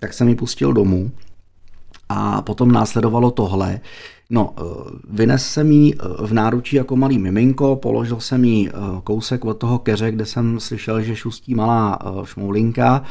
tak 0.00 0.12
jsem 0.12 0.28
ji 0.28 0.34
pustil 0.34 0.72
domů. 0.72 1.10
A 2.08 2.42
potom 2.42 2.72
následovalo 2.72 3.30
tohle, 3.30 3.80
No, 4.30 4.54
eh, 4.58 4.62
vynes 5.08 5.46
jsem 5.46 5.72
jí 5.72 5.94
eh, 5.94 6.26
v 6.26 6.32
náručí 6.32 6.76
jako 6.76 6.96
malý 6.96 7.18
miminko, 7.18 7.76
položil 7.76 8.20
jsem 8.20 8.44
jí 8.44 8.68
eh, 8.68 8.72
kousek 9.04 9.44
od 9.44 9.54
toho 9.54 9.78
keře, 9.78 10.12
kde 10.12 10.26
jsem 10.26 10.60
slyšel, 10.60 11.02
že 11.02 11.16
šustí 11.16 11.54
malá 11.54 11.98
šmoulinka, 12.24 13.02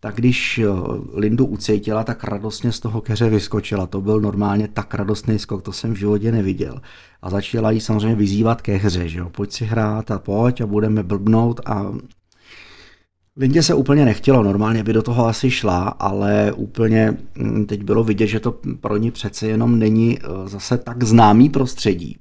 tak 0.00 0.14
když 0.14 0.60
Lindu 1.14 1.46
ucítila, 1.46 2.04
tak 2.04 2.24
radostně 2.24 2.72
z 2.72 2.80
toho 2.80 3.00
keře 3.00 3.28
vyskočila. 3.30 3.86
To 3.86 4.00
byl 4.00 4.20
normálně 4.20 4.68
tak 4.68 4.94
radostný 4.94 5.38
skok, 5.38 5.62
to 5.62 5.72
jsem 5.72 5.92
v 5.92 5.96
životě 5.96 6.32
neviděl. 6.32 6.80
A 7.22 7.30
začala 7.30 7.70
jí 7.70 7.80
samozřejmě 7.80 8.16
vyzývat 8.16 8.62
ke 8.62 8.76
hře, 8.76 9.08
že 9.08 9.18
jo, 9.18 9.30
pojď 9.30 9.52
si 9.52 9.64
hrát 9.64 10.10
a 10.10 10.18
pojď 10.18 10.60
a 10.60 10.66
budeme 10.66 11.02
blbnout 11.02 11.60
a 11.66 11.92
Lindě 13.38 13.62
se 13.62 13.74
úplně 13.74 14.04
nechtělo, 14.04 14.42
normálně 14.42 14.84
by 14.84 14.92
do 14.92 15.02
toho 15.02 15.26
asi 15.26 15.50
šla, 15.50 15.88
ale 15.88 16.52
úplně 16.52 17.16
mm, 17.38 17.66
teď 17.66 17.82
bylo 17.82 18.04
vidět, 18.04 18.26
že 18.26 18.40
to 18.40 18.54
pro 18.80 18.96
ní 18.96 19.10
přece 19.10 19.46
jenom 19.46 19.78
není 19.78 20.18
eh, 20.18 20.48
zase 20.48 20.78
tak 20.78 21.04
známý 21.04 21.48
prostředí, 21.48 22.16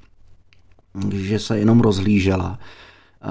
že 1.14 1.40
se 1.40 1.60
jenom 1.60 1.82
rozhlížela. 1.82 2.60
Eh, 3.22 3.28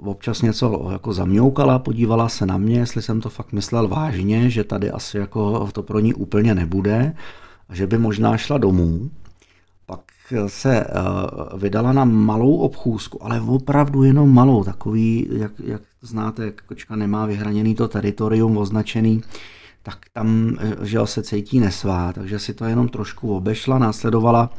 občas 0.00 0.42
něco 0.42 0.88
jako 0.92 1.12
zamňoukala, 1.12 1.78
podívala 1.78 2.28
se 2.28 2.46
na 2.46 2.58
mě, 2.58 2.78
jestli 2.78 3.02
jsem 3.02 3.20
to 3.20 3.30
fakt 3.30 3.52
myslel 3.52 3.88
vážně, 3.88 4.50
že 4.50 4.64
tady 4.64 4.90
asi 4.90 5.18
jako 5.18 5.68
to 5.72 5.82
pro 5.82 6.00
ní 6.00 6.14
úplně 6.14 6.54
nebude, 6.54 7.14
že 7.72 7.86
by 7.86 7.98
možná 7.98 8.36
šla 8.36 8.58
domů. 8.58 9.10
Se 10.46 10.80
eh, 10.80 10.86
vydala 11.56 11.92
na 11.92 12.04
malou 12.04 12.56
obchůzku, 12.56 13.24
ale 13.24 13.40
opravdu 13.40 14.02
jenom 14.02 14.34
malou, 14.34 14.64
takový, 14.64 15.28
jak, 15.30 15.52
jak 15.64 15.82
znáte, 16.00 16.44
jak 16.44 16.62
kočka 16.62 16.96
nemá 16.96 17.26
vyhraněný 17.26 17.74
to 17.74 17.88
teritorium 17.88 18.56
označený, 18.56 19.22
tak 19.82 19.98
tam 20.12 20.56
eh, 20.60 20.86
že 20.86 20.98
se 21.04 21.22
cítí 21.22 21.60
nesvá, 21.60 22.12
takže 22.12 22.38
si 22.38 22.54
to 22.54 22.64
jenom 22.64 22.88
trošku 22.88 23.36
obešla, 23.36 23.78
následovala 23.78 24.50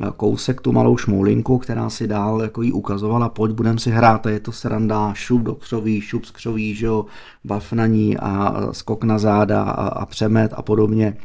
eh, 0.00 0.06
kousek 0.16 0.60
tu 0.60 0.72
malou 0.72 0.96
šmoulinku, 0.96 1.58
která 1.58 1.90
si 1.90 2.06
dál 2.06 2.42
jako 2.42 2.62
jí 2.62 2.72
ukazovala, 2.72 3.28
pojď, 3.28 3.52
budem 3.52 3.78
si 3.78 3.90
hrát, 3.90 4.26
a 4.26 4.30
je 4.30 4.40
to 4.40 4.52
sranda, 4.52 5.14
šup 5.14 5.42
do 5.42 5.54
křoví, 5.54 6.00
šup 6.00 6.24
z 6.24 6.30
křoví, 6.30 6.74
že 6.74 6.86
jo, 6.86 7.06
bav 7.44 7.72
na 7.72 7.86
ní 7.86 8.18
a 8.18 8.54
skok 8.72 9.04
na 9.04 9.18
záda 9.18 9.62
a, 9.62 9.88
a 9.88 10.06
přemet 10.06 10.52
a 10.56 10.62
podobně. 10.62 11.16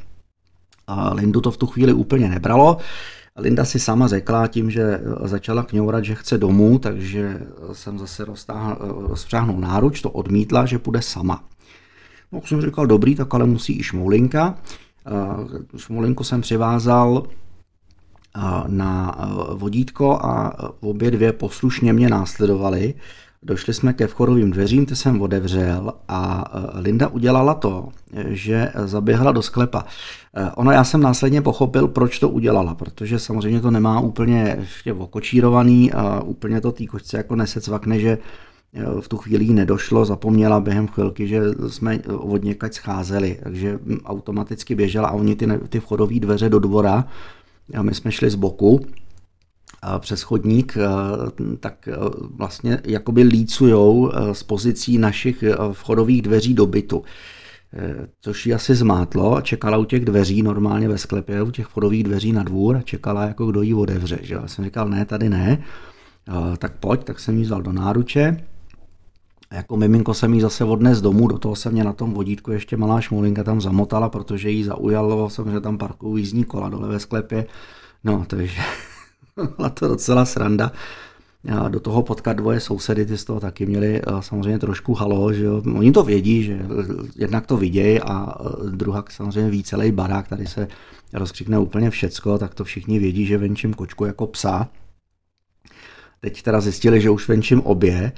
A 0.87 1.13
Lindu 1.13 1.41
to 1.41 1.51
v 1.51 1.57
tu 1.57 1.67
chvíli 1.67 1.93
úplně 1.93 2.29
nebralo, 2.29 2.77
Linda 3.39 3.65
si 3.65 3.79
sama 3.79 4.07
řekla 4.07 4.47
tím, 4.47 4.71
že 4.71 5.01
začala 5.23 5.63
kňourat, 5.63 6.05
že 6.05 6.15
chce 6.15 6.37
domů, 6.37 6.79
takže 6.79 7.41
jsem 7.73 7.99
zase 7.99 8.25
rozpřáhnul 9.07 9.59
náruč, 9.59 10.01
to 10.01 10.09
odmítla, 10.09 10.65
že 10.65 10.79
půjde 10.79 11.01
sama. 11.01 11.43
No, 12.31 12.41
jsem 12.45 12.61
říkal, 12.61 12.87
dobrý, 12.87 13.15
tak 13.15 13.33
ale 13.33 13.45
musí 13.45 13.79
i 13.79 13.83
šmoulinka. 13.83 14.55
Šmoulinku 15.77 16.23
jsem 16.23 16.41
přivázal 16.41 17.23
na 18.67 19.17
vodítko 19.53 20.11
a 20.13 20.53
obě 20.79 21.11
dvě 21.11 21.33
poslušně 21.33 21.93
mě 21.93 22.09
následovaly. 22.09 22.93
Došli 23.43 23.73
jsme 23.73 23.93
ke 23.93 24.07
vchodovým 24.07 24.51
dveřím, 24.51 24.85
ty 24.85 24.95
jsem 24.95 25.21
otevřel 25.21 25.93
a 26.07 26.45
e, 26.53 26.79
Linda 26.79 27.07
udělala 27.07 27.53
to, 27.53 27.89
že 28.27 28.71
zaběhla 28.85 29.31
do 29.31 29.41
sklepa. 29.41 29.85
E, 30.35 30.51
ono 30.51 30.71
já 30.71 30.83
jsem 30.83 31.01
následně 31.01 31.41
pochopil, 31.41 31.87
proč 31.87 32.19
to 32.19 32.29
udělala, 32.29 32.75
protože 32.75 33.19
samozřejmě 33.19 33.61
to 33.61 33.71
nemá 33.71 33.99
úplně 33.99 34.57
ještě 34.59 34.93
okočírovaný 34.93 35.91
a 35.91 36.21
úplně 36.21 36.61
to 36.61 36.71
tý 36.71 36.87
kočce 36.87 37.17
jako 37.17 37.35
nesecvakne, 37.35 37.99
že 37.99 38.09
e, 38.09 39.01
v 39.01 39.07
tu 39.07 39.17
chvíli 39.17 39.53
nedošlo, 39.53 40.05
zapomněla 40.05 40.59
během 40.59 40.87
chvilky, 40.87 41.27
že 41.27 41.41
jsme 41.67 41.99
od 42.17 42.43
někať 42.43 42.73
scházeli, 42.73 43.39
takže 43.43 43.79
automaticky 44.05 44.75
běžela 44.75 45.07
a 45.07 45.13
oni 45.13 45.35
ty, 45.35 45.47
ty 45.69 45.79
vchodové 45.79 46.19
dveře 46.19 46.49
do 46.49 46.59
dvora, 46.59 47.05
a 47.77 47.81
my 47.81 47.93
jsme 47.95 48.11
šli 48.11 48.29
z 48.29 48.35
boku, 48.35 48.85
přes 49.99 50.21
chodník, 50.21 50.77
eh, 50.77 50.87
tak 51.59 51.87
eh, 51.87 51.95
vlastně 52.35 52.81
jakoby 52.83 53.21
lícujou 53.21 54.11
eh, 54.11 54.35
z 54.35 54.43
pozicí 54.43 54.97
našich 54.97 55.43
vchodových 55.71 56.21
dveří 56.21 56.53
do 56.53 56.65
bytu. 56.65 57.03
Což 58.21 58.45
ji 58.45 58.53
asi 58.53 58.75
zmátlo 58.75 59.35
a 59.35 59.41
čekala 59.41 59.77
u 59.77 59.85
těch 59.85 60.05
dveří 60.05 60.41
normálně 60.41 60.87
ve 60.87 60.97
sklepě, 60.97 61.41
u 61.41 61.51
těch 61.51 61.67
vchodových 61.67 62.03
dveří 62.03 62.31
na 62.31 62.43
dvůr 62.43 62.75
a 62.75 62.81
čekala, 62.81 63.23
jako 63.23 63.45
kdo 63.45 63.61
ji 63.61 63.73
otevře. 63.73 64.19
Že? 64.21 64.33
Já 64.33 64.47
jsem 64.47 64.65
říkal, 64.65 64.89
ne, 64.89 65.05
tady 65.05 65.29
ne, 65.29 65.63
tak 66.57 66.77
pojď, 66.79 67.03
tak 67.03 67.19
jsem 67.19 67.37
ji 67.37 67.43
vzal 67.43 67.61
do 67.61 67.71
náruče. 67.71 68.43
A 69.49 69.55
jako 69.55 69.77
miminko 69.77 70.13
jsem 70.13 70.33
jí 70.33 70.41
zase 70.41 70.63
odnes 70.63 71.01
domů, 71.01 71.27
do 71.27 71.37
toho 71.37 71.55
se 71.55 71.69
mě 71.69 71.83
na 71.83 71.93
tom 71.93 72.13
vodítku 72.13 72.51
ještě 72.51 72.77
malá 72.77 73.01
šmoulinka 73.01 73.43
tam 73.43 73.61
zamotala, 73.61 74.09
protože 74.09 74.49
jí 74.49 74.63
zaujalo, 74.63 75.29
že 75.51 75.59
tam 75.59 75.77
parkují 75.77 76.23
jízdní 76.23 76.43
kola 76.43 76.69
dole 76.69 76.87
ve 76.87 76.99
sklepě. 76.99 77.45
No, 78.03 78.25
takže 78.27 78.61
byla 79.57 79.69
to 79.69 79.87
docela 79.87 80.25
sranda. 80.25 80.71
A 81.55 81.69
do 81.69 81.79
toho 81.79 82.03
potkat 82.03 82.33
dvoje 82.33 82.59
sousedy, 82.59 83.05
ty 83.05 83.17
z 83.17 83.25
toho 83.25 83.39
taky 83.39 83.65
měli 83.65 84.01
samozřejmě 84.19 84.59
trošku 84.59 84.93
halo, 84.93 85.33
že 85.33 85.43
jo. 85.43 85.61
Oni 85.75 85.91
to 85.91 86.03
vědí, 86.03 86.43
že 86.43 86.59
jednak 87.15 87.47
to 87.47 87.57
vidějí 87.57 87.99
a 87.99 88.35
druhá 88.69 89.05
samozřejmě 89.09 89.49
ví 89.49 89.63
celý 89.63 89.91
barák, 89.91 90.27
tady 90.27 90.47
se 90.47 90.67
rozkřikne 91.13 91.59
úplně 91.59 91.89
všecko, 91.89 92.37
tak 92.37 92.53
to 92.53 92.63
všichni 92.63 92.99
vědí, 92.99 93.25
že 93.25 93.37
venčím 93.37 93.73
kočku 93.73 94.05
jako 94.05 94.27
psa. 94.27 94.67
Teď 96.21 96.41
teda 96.41 96.61
zjistili, 96.61 97.01
že 97.01 97.09
už 97.09 97.27
venčím 97.27 97.61
obě, 97.61 98.11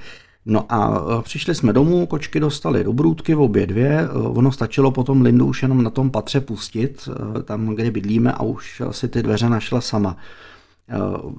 No 0.46 0.66
a 0.74 1.22
přišli 1.22 1.56
jsme 1.56 1.74
domů, 1.74 2.06
kočky 2.06 2.40
dostali 2.40 2.84
do 2.84 2.94
brůdky, 2.94 3.36
obě 3.36 3.68
dvě, 3.68 4.10
ono 4.10 4.52
stačilo 4.52 4.92
potom 4.92 5.22
Lindu 5.22 5.46
už 5.46 5.62
jenom 5.62 5.84
na 5.84 5.90
tom 5.90 6.12
patře 6.12 6.42
pustit, 6.42 7.10
tam, 7.44 7.68
kde 7.68 7.92
bydlíme 7.92 8.32
a 8.32 8.44
už 8.44 8.82
si 8.92 9.08
ty 9.08 9.24
dveře 9.24 9.50
našla 9.50 9.82
sama. 9.82 10.18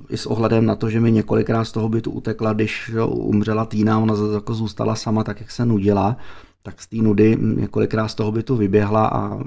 I 0.09 0.16
s 0.16 0.26
ohledem 0.26 0.66
na 0.66 0.76
to, 0.76 0.90
že 0.90 1.00
mi 1.00 1.12
několikrát 1.12 1.64
z 1.64 1.72
toho 1.72 1.88
bytu 1.88 2.11
utekla, 2.11 2.52
když 2.52 2.90
umřela 3.09 3.64
Týna, 3.64 3.98
ona 3.98 4.14
jako 4.35 4.55
zůstala 4.55 4.94
sama 4.94 5.24
tak, 5.24 5.40
jak 5.40 5.50
se 5.50 5.66
nudila, 5.66 6.16
tak 6.62 6.83
z 6.83 6.87
té 6.87 6.96
nudy 6.96 7.37
několikrát 7.40 8.09
z 8.09 8.14
toho 8.14 8.33
bytu 8.33 8.57
vyběhla 8.57 9.07
a 9.07 9.38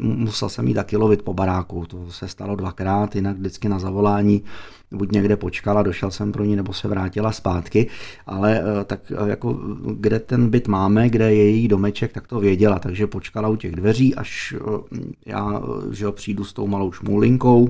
musel 0.00 0.48
jsem 0.48 0.68
jí 0.68 0.74
taky 0.74 0.96
lovit 0.96 1.22
po 1.22 1.34
baráku. 1.34 1.86
To 1.86 2.10
se 2.10 2.28
stalo 2.28 2.56
dvakrát, 2.56 3.16
jinak 3.16 3.36
vždycky 3.36 3.68
na 3.68 3.78
zavolání 3.78 4.42
buď 4.90 5.12
někde 5.12 5.36
počkala, 5.36 5.82
došel 5.82 6.10
jsem 6.10 6.32
pro 6.32 6.44
ní, 6.44 6.56
nebo 6.56 6.72
se 6.72 6.88
vrátila 6.88 7.32
zpátky, 7.32 7.86
ale 8.26 8.60
eh, 8.60 8.84
tak 8.84 9.00
eh, 9.12 9.30
jako 9.30 9.60
kde 9.92 10.18
ten 10.18 10.48
byt 10.50 10.68
máme, 10.68 11.08
kde 11.08 11.34
je 11.34 11.50
její 11.50 11.68
domeček, 11.68 12.12
tak 12.12 12.26
to 12.26 12.40
věděla, 12.40 12.78
takže 12.78 13.06
počkala 13.06 13.48
u 13.48 13.56
těch 13.56 13.76
dveří, 13.76 14.14
až 14.14 14.54
eh, 14.56 15.00
já 15.26 15.62
že 15.90 16.06
přijdu 16.12 16.44
s 16.44 16.52
tou 16.52 16.66
malou 16.66 16.92
šmůlinkou, 16.92 17.68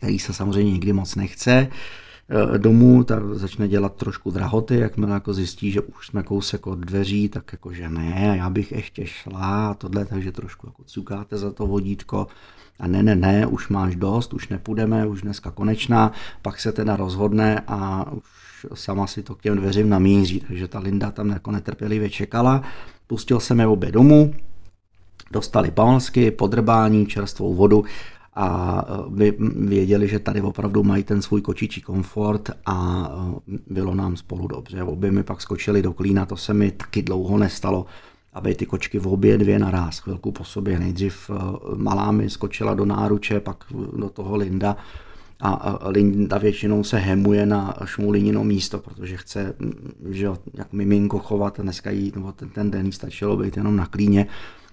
který 0.00 0.18
se 0.18 0.32
samozřejmě 0.32 0.72
nikdy 0.72 0.92
moc 0.92 1.14
nechce, 1.14 1.68
domů, 2.56 3.04
tak 3.04 3.22
začne 3.32 3.68
dělat 3.68 3.94
trošku 3.94 4.30
drahoty, 4.30 4.76
jakmile 4.76 5.12
jako 5.12 5.34
zjistí, 5.34 5.70
že 5.70 5.80
už 5.80 6.06
jsme 6.06 6.22
kousek 6.22 6.66
od 6.66 6.78
dveří, 6.78 7.28
tak 7.28 7.52
jako 7.52 7.72
že 7.72 7.88
ne, 7.88 8.34
já 8.38 8.50
bych 8.50 8.72
ještě 8.72 9.06
šla 9.06 9.70
a 9.70 9.74
tohle, 9.74 10.04
takže 10.04 10.32
trošku 10.32 10.66
jako 10.66 10.82
cukáte 10.84 11.38
za 11.38 11.52
to 11.52 11.66
vodítko. 11.66 12.26
A 12.80 12.86
ne, 12.86 13.02
ne, 13.02 13.16
ne, 13.16 13.46
už 13.46 13.68
máš 13.68 13.96
dost, 13.96 14.34
už 14.34 14.48
nepůjdeme, 14.48 15.06
už 15.06 15.22
dneska 15.22 15.50
konečná, 15.50 16.12
pak 16.42 16.60
se 16.60 16.72
teda 16.72 16.96
rozhodne 16.96 17.62
a 17.66 18.12
už 18.12 18.66
sama 18.74 19.06
si 19.06 19.22
to 19.22 19.34
k 19.34 19.42
těm 19.42 19.56
dveřím 19.56 19.88
namíří, 19.88 20.40
takže 20.40 20.68
ta 20.68 20.78
Linda 20.78 21.10
tam 21.10 21.30
jako 21.30 21.50
netrpělivě 21.50 22.10
čekala, 22.10 22.62
pustil 23.06 23.40
jsem 23.40 23.60
je 23.60 23.66
obě 23.66 23.92
domů, 23.92 24.34
dostali 25.30 25.70
palsky, 25.70 26.30
podrbání, 26.30 27.06
čerstvou 27.06 27.54
vodu 27.54 27.84
a 28.40 28.84
my 29.08 29.28
e, 29.28 29.34
věděli, 29.68 30.08
že 30.08 30.18
tady 30.18 30.40
opravdu 30.40 30.82
mají 30.82 31.04
ten 31.04 31.22
svůj 31.22 31.40
kočičí 31.40 31.80
komfort 31.80 32.50
a 32.66 33.08
e, 33.54 33.58
bylo 33.66 33.94
nám 33.94 34.16
spolu 34.16 34.46
dobře. 34.46 34.82
Obě 34.82 35.10
mi 35.10 35.22
pak 35.22 35.40
skočili 35.40 35.82
do 35.82 35.92
klína, 35.92 36.26
to 36.26 36.36
se 36.36 36.54
mi 36.54 36.70
taky 36.70 37.02
dlouho 37.02 37.38
nestalo, 37.38 37.86
aby 38.32 38.54
ty 38.54 38.66
kočky 38.66 38.98
v 38.98 39.06
obě 39.06 39.38
dvě 39.38 39.58
naraz, 39.58 39.98
chvilku 39.98 40.32
po 40.32 40.44
sobě. 40.44 40.78
Nejdřív 40.78 41.30
e, 41.30 41.34
malá 41.76 42.12
mi 42.12 42.30
skočila 42.30 42.74
do 42.74 42.84
náruče, 42.84 43.40
pak 43.40 43.64
do 43.96 44.10
toho 44.10 44.36
Linda 44.36 44.76
a 45.42 45.78
Linda 45.88 46.38
většinou 46.38 46.84
se 46.84 46.98
hemuje 46.98 47.46
na 47.46 47.76
šmulinino 47.84 48.44
místo, 48.44 48.78
protože 48.78 49.16
chce, 49.16 49.54
že 50.10 50.24
jo, 50.24 50.36
jak 50.54 50.72
miminko 50.72 51.18
chovat, 51.18 51.60
dneska 51.60 51.90
jí, 51.90 52.12
nebo 52.14 52.32
ten, 52.32 52.48
ten 52.48 52.70
den 52.70 52.86
jí 52.86 52.92
stačilo 52.92 53.36
být 53.36 53.56
jenom 53.56 53.76
na 53.76 53.86
klíně, 53.86 54.26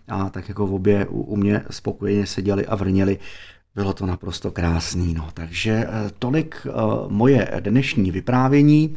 a 0.08 0.30
tak 0.30 0.49
jako 0.49 0.67
v 0.67 0.73
obě 0.73 1.06
u, 1.06 1.21
u 1.21 1.36
mě 1.36 1.63
spokojeně 1.69 2.25
seděli 2.25 2.65
a 2.65 2.75
vrněli. 2.75 3.19
Bylo 3.77 3.93
to 3.93 4.05
naprosto 4.05 4.51
krásný. 4.51 5.13
No. 5.13 5.27
Takže 5.33 5.71
eh, 5.71 6.11
tolik 6.19 6.55
eh, 6.65 6.71
moje 7.07 7.51
dnešní 7.59 8.11
vyprávění 8.11 8.95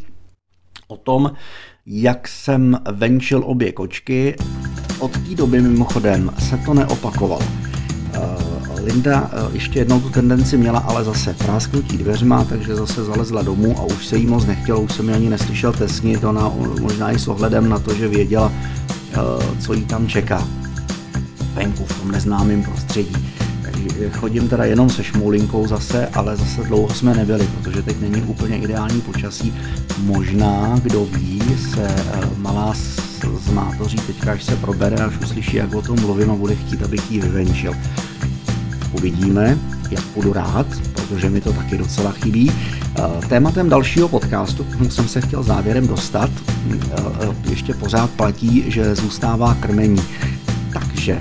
o 0.89 0.97
tom, 0.97 1.33
jak 1.87 2.29
jsem 2.29 2.79
venčil 2.93 3.43
obě 3.47 3.73
kočky. 3.73 4.37
Od 4.99 5.13
té 5.13 5.35
doby 5.35 5.61
mimochodem 5.61 6.31
se 6.39 6.57
to 6.57 6.75
neopakovalo. 6.75 7.43
Eh, 8.13 8.81
Linda 8.83 9.31
ještě 9.53 9.79
jednou 9.79 10.01
tu 10.01 10.11
tendenci 10.11 10.57
měla, 10.57 10.79
ale 10.79 11.05
zase 11.05 11.35
prásknutí 11.35 11.99
dveřma, 11.99 12.45
takže 12.45 12.75
zase 12.75 13.05
zalezla 13.05 13.43
domů 13.43 13.79
a 13.79 13.83
už 13.83 14.07
se 14.07 14.17
jí 14.17 14.27
moc 14.27 14.47
nechtělo, 14.47 14.81
už 14.81 14.93
jsem 14.93 15.09
ji 15.09 15.15
ani 15.15 15.31
neslyšel 15.31 15.73
tesnit, 15.73 16.25
ona 16.25 16.53
možná 16.81 17.13
i 17.13 17.19
s 17.19 17.29
ohledem 17.29 17.69
na 17.69 17.79
to, 17.79 17.95
že 17.95 18.09
věděla, 18.09 18.53
co 19.61 19.73
jí 19.73 19.85
tam 19.85 20.09
čeká 20.09 20.49
venku 21.55 21.85
v 21.85 22.01
tom 22.01 22.11
neznámém 22.11 22.63
prostředí. 22.63 23.31
Chodím 24.13 24.49
teda 24.49 24.65
jenom 24.65 24.91
se 24.91 25.05
šmoulinkou 25.05 25.67
zase, 25.67 26.07
ale 26.07 26.37
zase 26.37 26.63
dlouho 26.63 26.95
jsme 26.95 27.15
nebyli, 27.15 27.49
protože 27.59 27.83
teď 27.83 28.01
není 28.01 28.23
úplně 28.23 28.59
ideální 28.59 29.01
počasí. 29.01 29.55
Možná, 29.99 30.81
kdo 30.83 31.05
ví, 31.05 31.43
se 31.75 31.89
eh, 31.89 32.21
malá 32.37 32.75
z 32.75 33.51
mátoří 33.51 33.97
teďka, 33.97 34.33
až 34.33 34.45
se 34.45 34.57
probere, 34.57 34.97
až 34.97 35.19
uslyší, 35.23 35.57
jak 35.57 35.75
o 35.75 35.83
tom 35.83 36.01
mluvím 36.01 36.31
a 36.31 36.35
bude 36.35 36.55
chtít, 36.55 36.83
abych 36.83 37.11
ji 37.11 37.21
vyvenčil. 37.21 37.75
Uvidíme, 38.93 39.59
jak 39.91 40.05
budu 40.15 40.33
rád, 40.33 40.67
protože 40.93 41.31
mi 41.31 41.41
to 41.41 41.53
taky 41.53 41.79
docela 41.79 42.13
chybí. 42.13 42.53
Eh, 42.99 43.27
tématem 43.29 43.69
dalšího 43.69 44.09
podcastu, 44.09 44.65
k 44.65 44.93
jsem 44.93 45.09
se 45.09 45.21
chtěl 45.21 45.43
závěrem 45.43 45.87
dostat, 45.87 46.31
eh, 46.31 46.81
ještě 47.51 47.75
pořád 47.75 48.11
platí, 48.11 48.65
že 48.67 48.95
zůstává 48.95 49.55
krmení. 49.55 50.03
Takže 50.73 51.21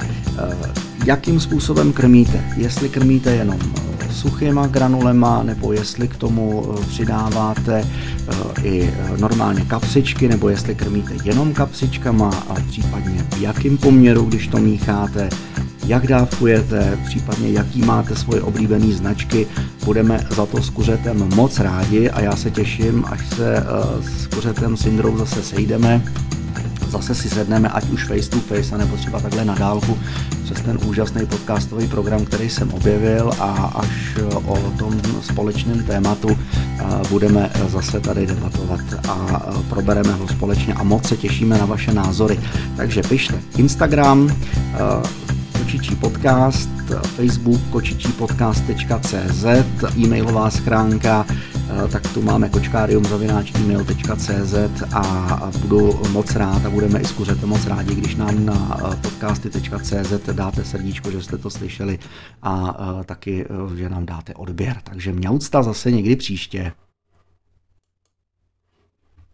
jakým 1.05 1.39
způsobem 1.39 1.93
krmíte. 1.93 2.43
Jestli 2.57 2.89
krmíte 2.89 3.31
jenom 3.31 3.59
eh, 3.61 4.13
suchýma 4.13 4.67
granulema, 4.67 5.43
nebo 5.43 5.73
jestli 5.73 6.07
k 6.07 6.17
tomu 6.17 6.65
eh, 6.73 6.85
přidáváte 6.85 7.85
i 8.63 8.93
normálně 9.17 9.65
kapsičky, 9.65 10.27
nebo 10.27 10.49
jestli 10.49 10.75
krmíte 10.75 11.13
jenom 11.23 11.53
kapsičkama 11.53 12.29
a 12.49 12.55
případně 12.67 13.25
v 13.29 13.41
jakým 13.41 13.77
poměru, 13.77 14.25
když 14.25 14.47
to 14.47 14.57
mícháte, 14.57 15.29
jak 15.85 16.07
dávkujete, 16.07 16.97
případně 17.05 17.51
jaký 17.51 17.81
máte 17.81 18.15
svoje 18.15 18.41
oblíbené 18.41 18.93
značky. 18.93 19.47
Budeme 19.85 20.27
za 20.29 20.45
to 20.45 20.63
s 20.63 20.69
kuřetem 20.69 21.29
moc 21.35 21.59
rádi 21.59 22.09
a 22.09 22.21
já 22.21 22.35
se 22.35 22.51
těším, 22.51 23.05
až 23.07 23.29
se 23.29 23.63
s 24.01 24.27
kuřetem 24.27 24.77
Syndrou 24.77 25.17
zase 25.17 25.43
sejdeme 25.43 26.01
zase 26.89 27.15
si 27.15 27.29
sedneme, 27.29 27.69
ať 27.69 27.89
už 27.89 28.05
face 28.05 28.29
to 28.29 28.39
face, 28.39 28.77
nebo 28.77 28.97
třeba 28.97 29.19
takhle 29.19 29.45
na 29.45 29.55
dálku, 29.55 29.97
přes 30.43 30.61
ten 30.61 30.79
úžasný 30.85 31.25
podcastový 31.25 31.87
program, 31.87 32.25
který 32.25 32.49
jsem 32.49 32.73
objevil 32.73 33.31
a 33.39 33.73
až 33.75 34.17
o 34.45 34.57
tom 34.77 35.01
společném 35.21 35.83
tématu 35.83 36.37
budeme 37.09 37.49
zase 37.67 37.99
tady 37.99 38.27
debatovat 38.27 38.81
a 39.07 39.15
probereme 39.69 40.13
ho 40.13 40.27
společně 40.27 40.73
a 40.73 40.83
moc 40.83 41.07
se 41.07 41.17
těšíme 41.17 41.57
na 41.57 41.65
vaše 41.65 41.93
názory. 41.93 42.39
Takže 42.77 43.03
pište 43.03 43.39
Instagram, 43.57 44.35
Kočičí 45.57 45.95
podcast, 45.95 46.69
Facebook 47.15 47.61
kočičípodcast.cz, 47.69 49.45
e-mailová 49.97 50.49
schránka 50.49 51.25
tak 51.91 52.13
tu 52.13 52.21
máme 52.21 52.49
kočkárium.cz 52.49 54.53
a 54.93 55.51
budu 55.61 56.01
moc 56.11 56.35
rád 56.35 56.65
a 56.65 56.69
budeme 56.69 56.99
i 56.99 57.05
s 57.05 57.43
moc 57.45 57.65
rádi, 57.65 57.95
když 57.95 58.15
nám 58.15 58.45
na 58.45 58.77
eh, 58.77 58.95
podcasty.cz 58.95 60.13
dáte 60.31 60.63
srdíčko, 60.63 61.11
že 61.11 61.23
jste 61.23 61.37
to 61.37 61.49
slyšeli 61.49 61.99
a 62.41 62.77
eh, 62.79 63.03
taky, 63.03 63.45
že 63.75 63.89
nám 63.89 64.05
dáte 64.05 64.33
odběr. 64.33 64.77
Takže 64.83 65.11
mňaucta 65.11 65.63
zase 65.63 65.91
někdy 65.91 66.15
příště. 66.15 66.71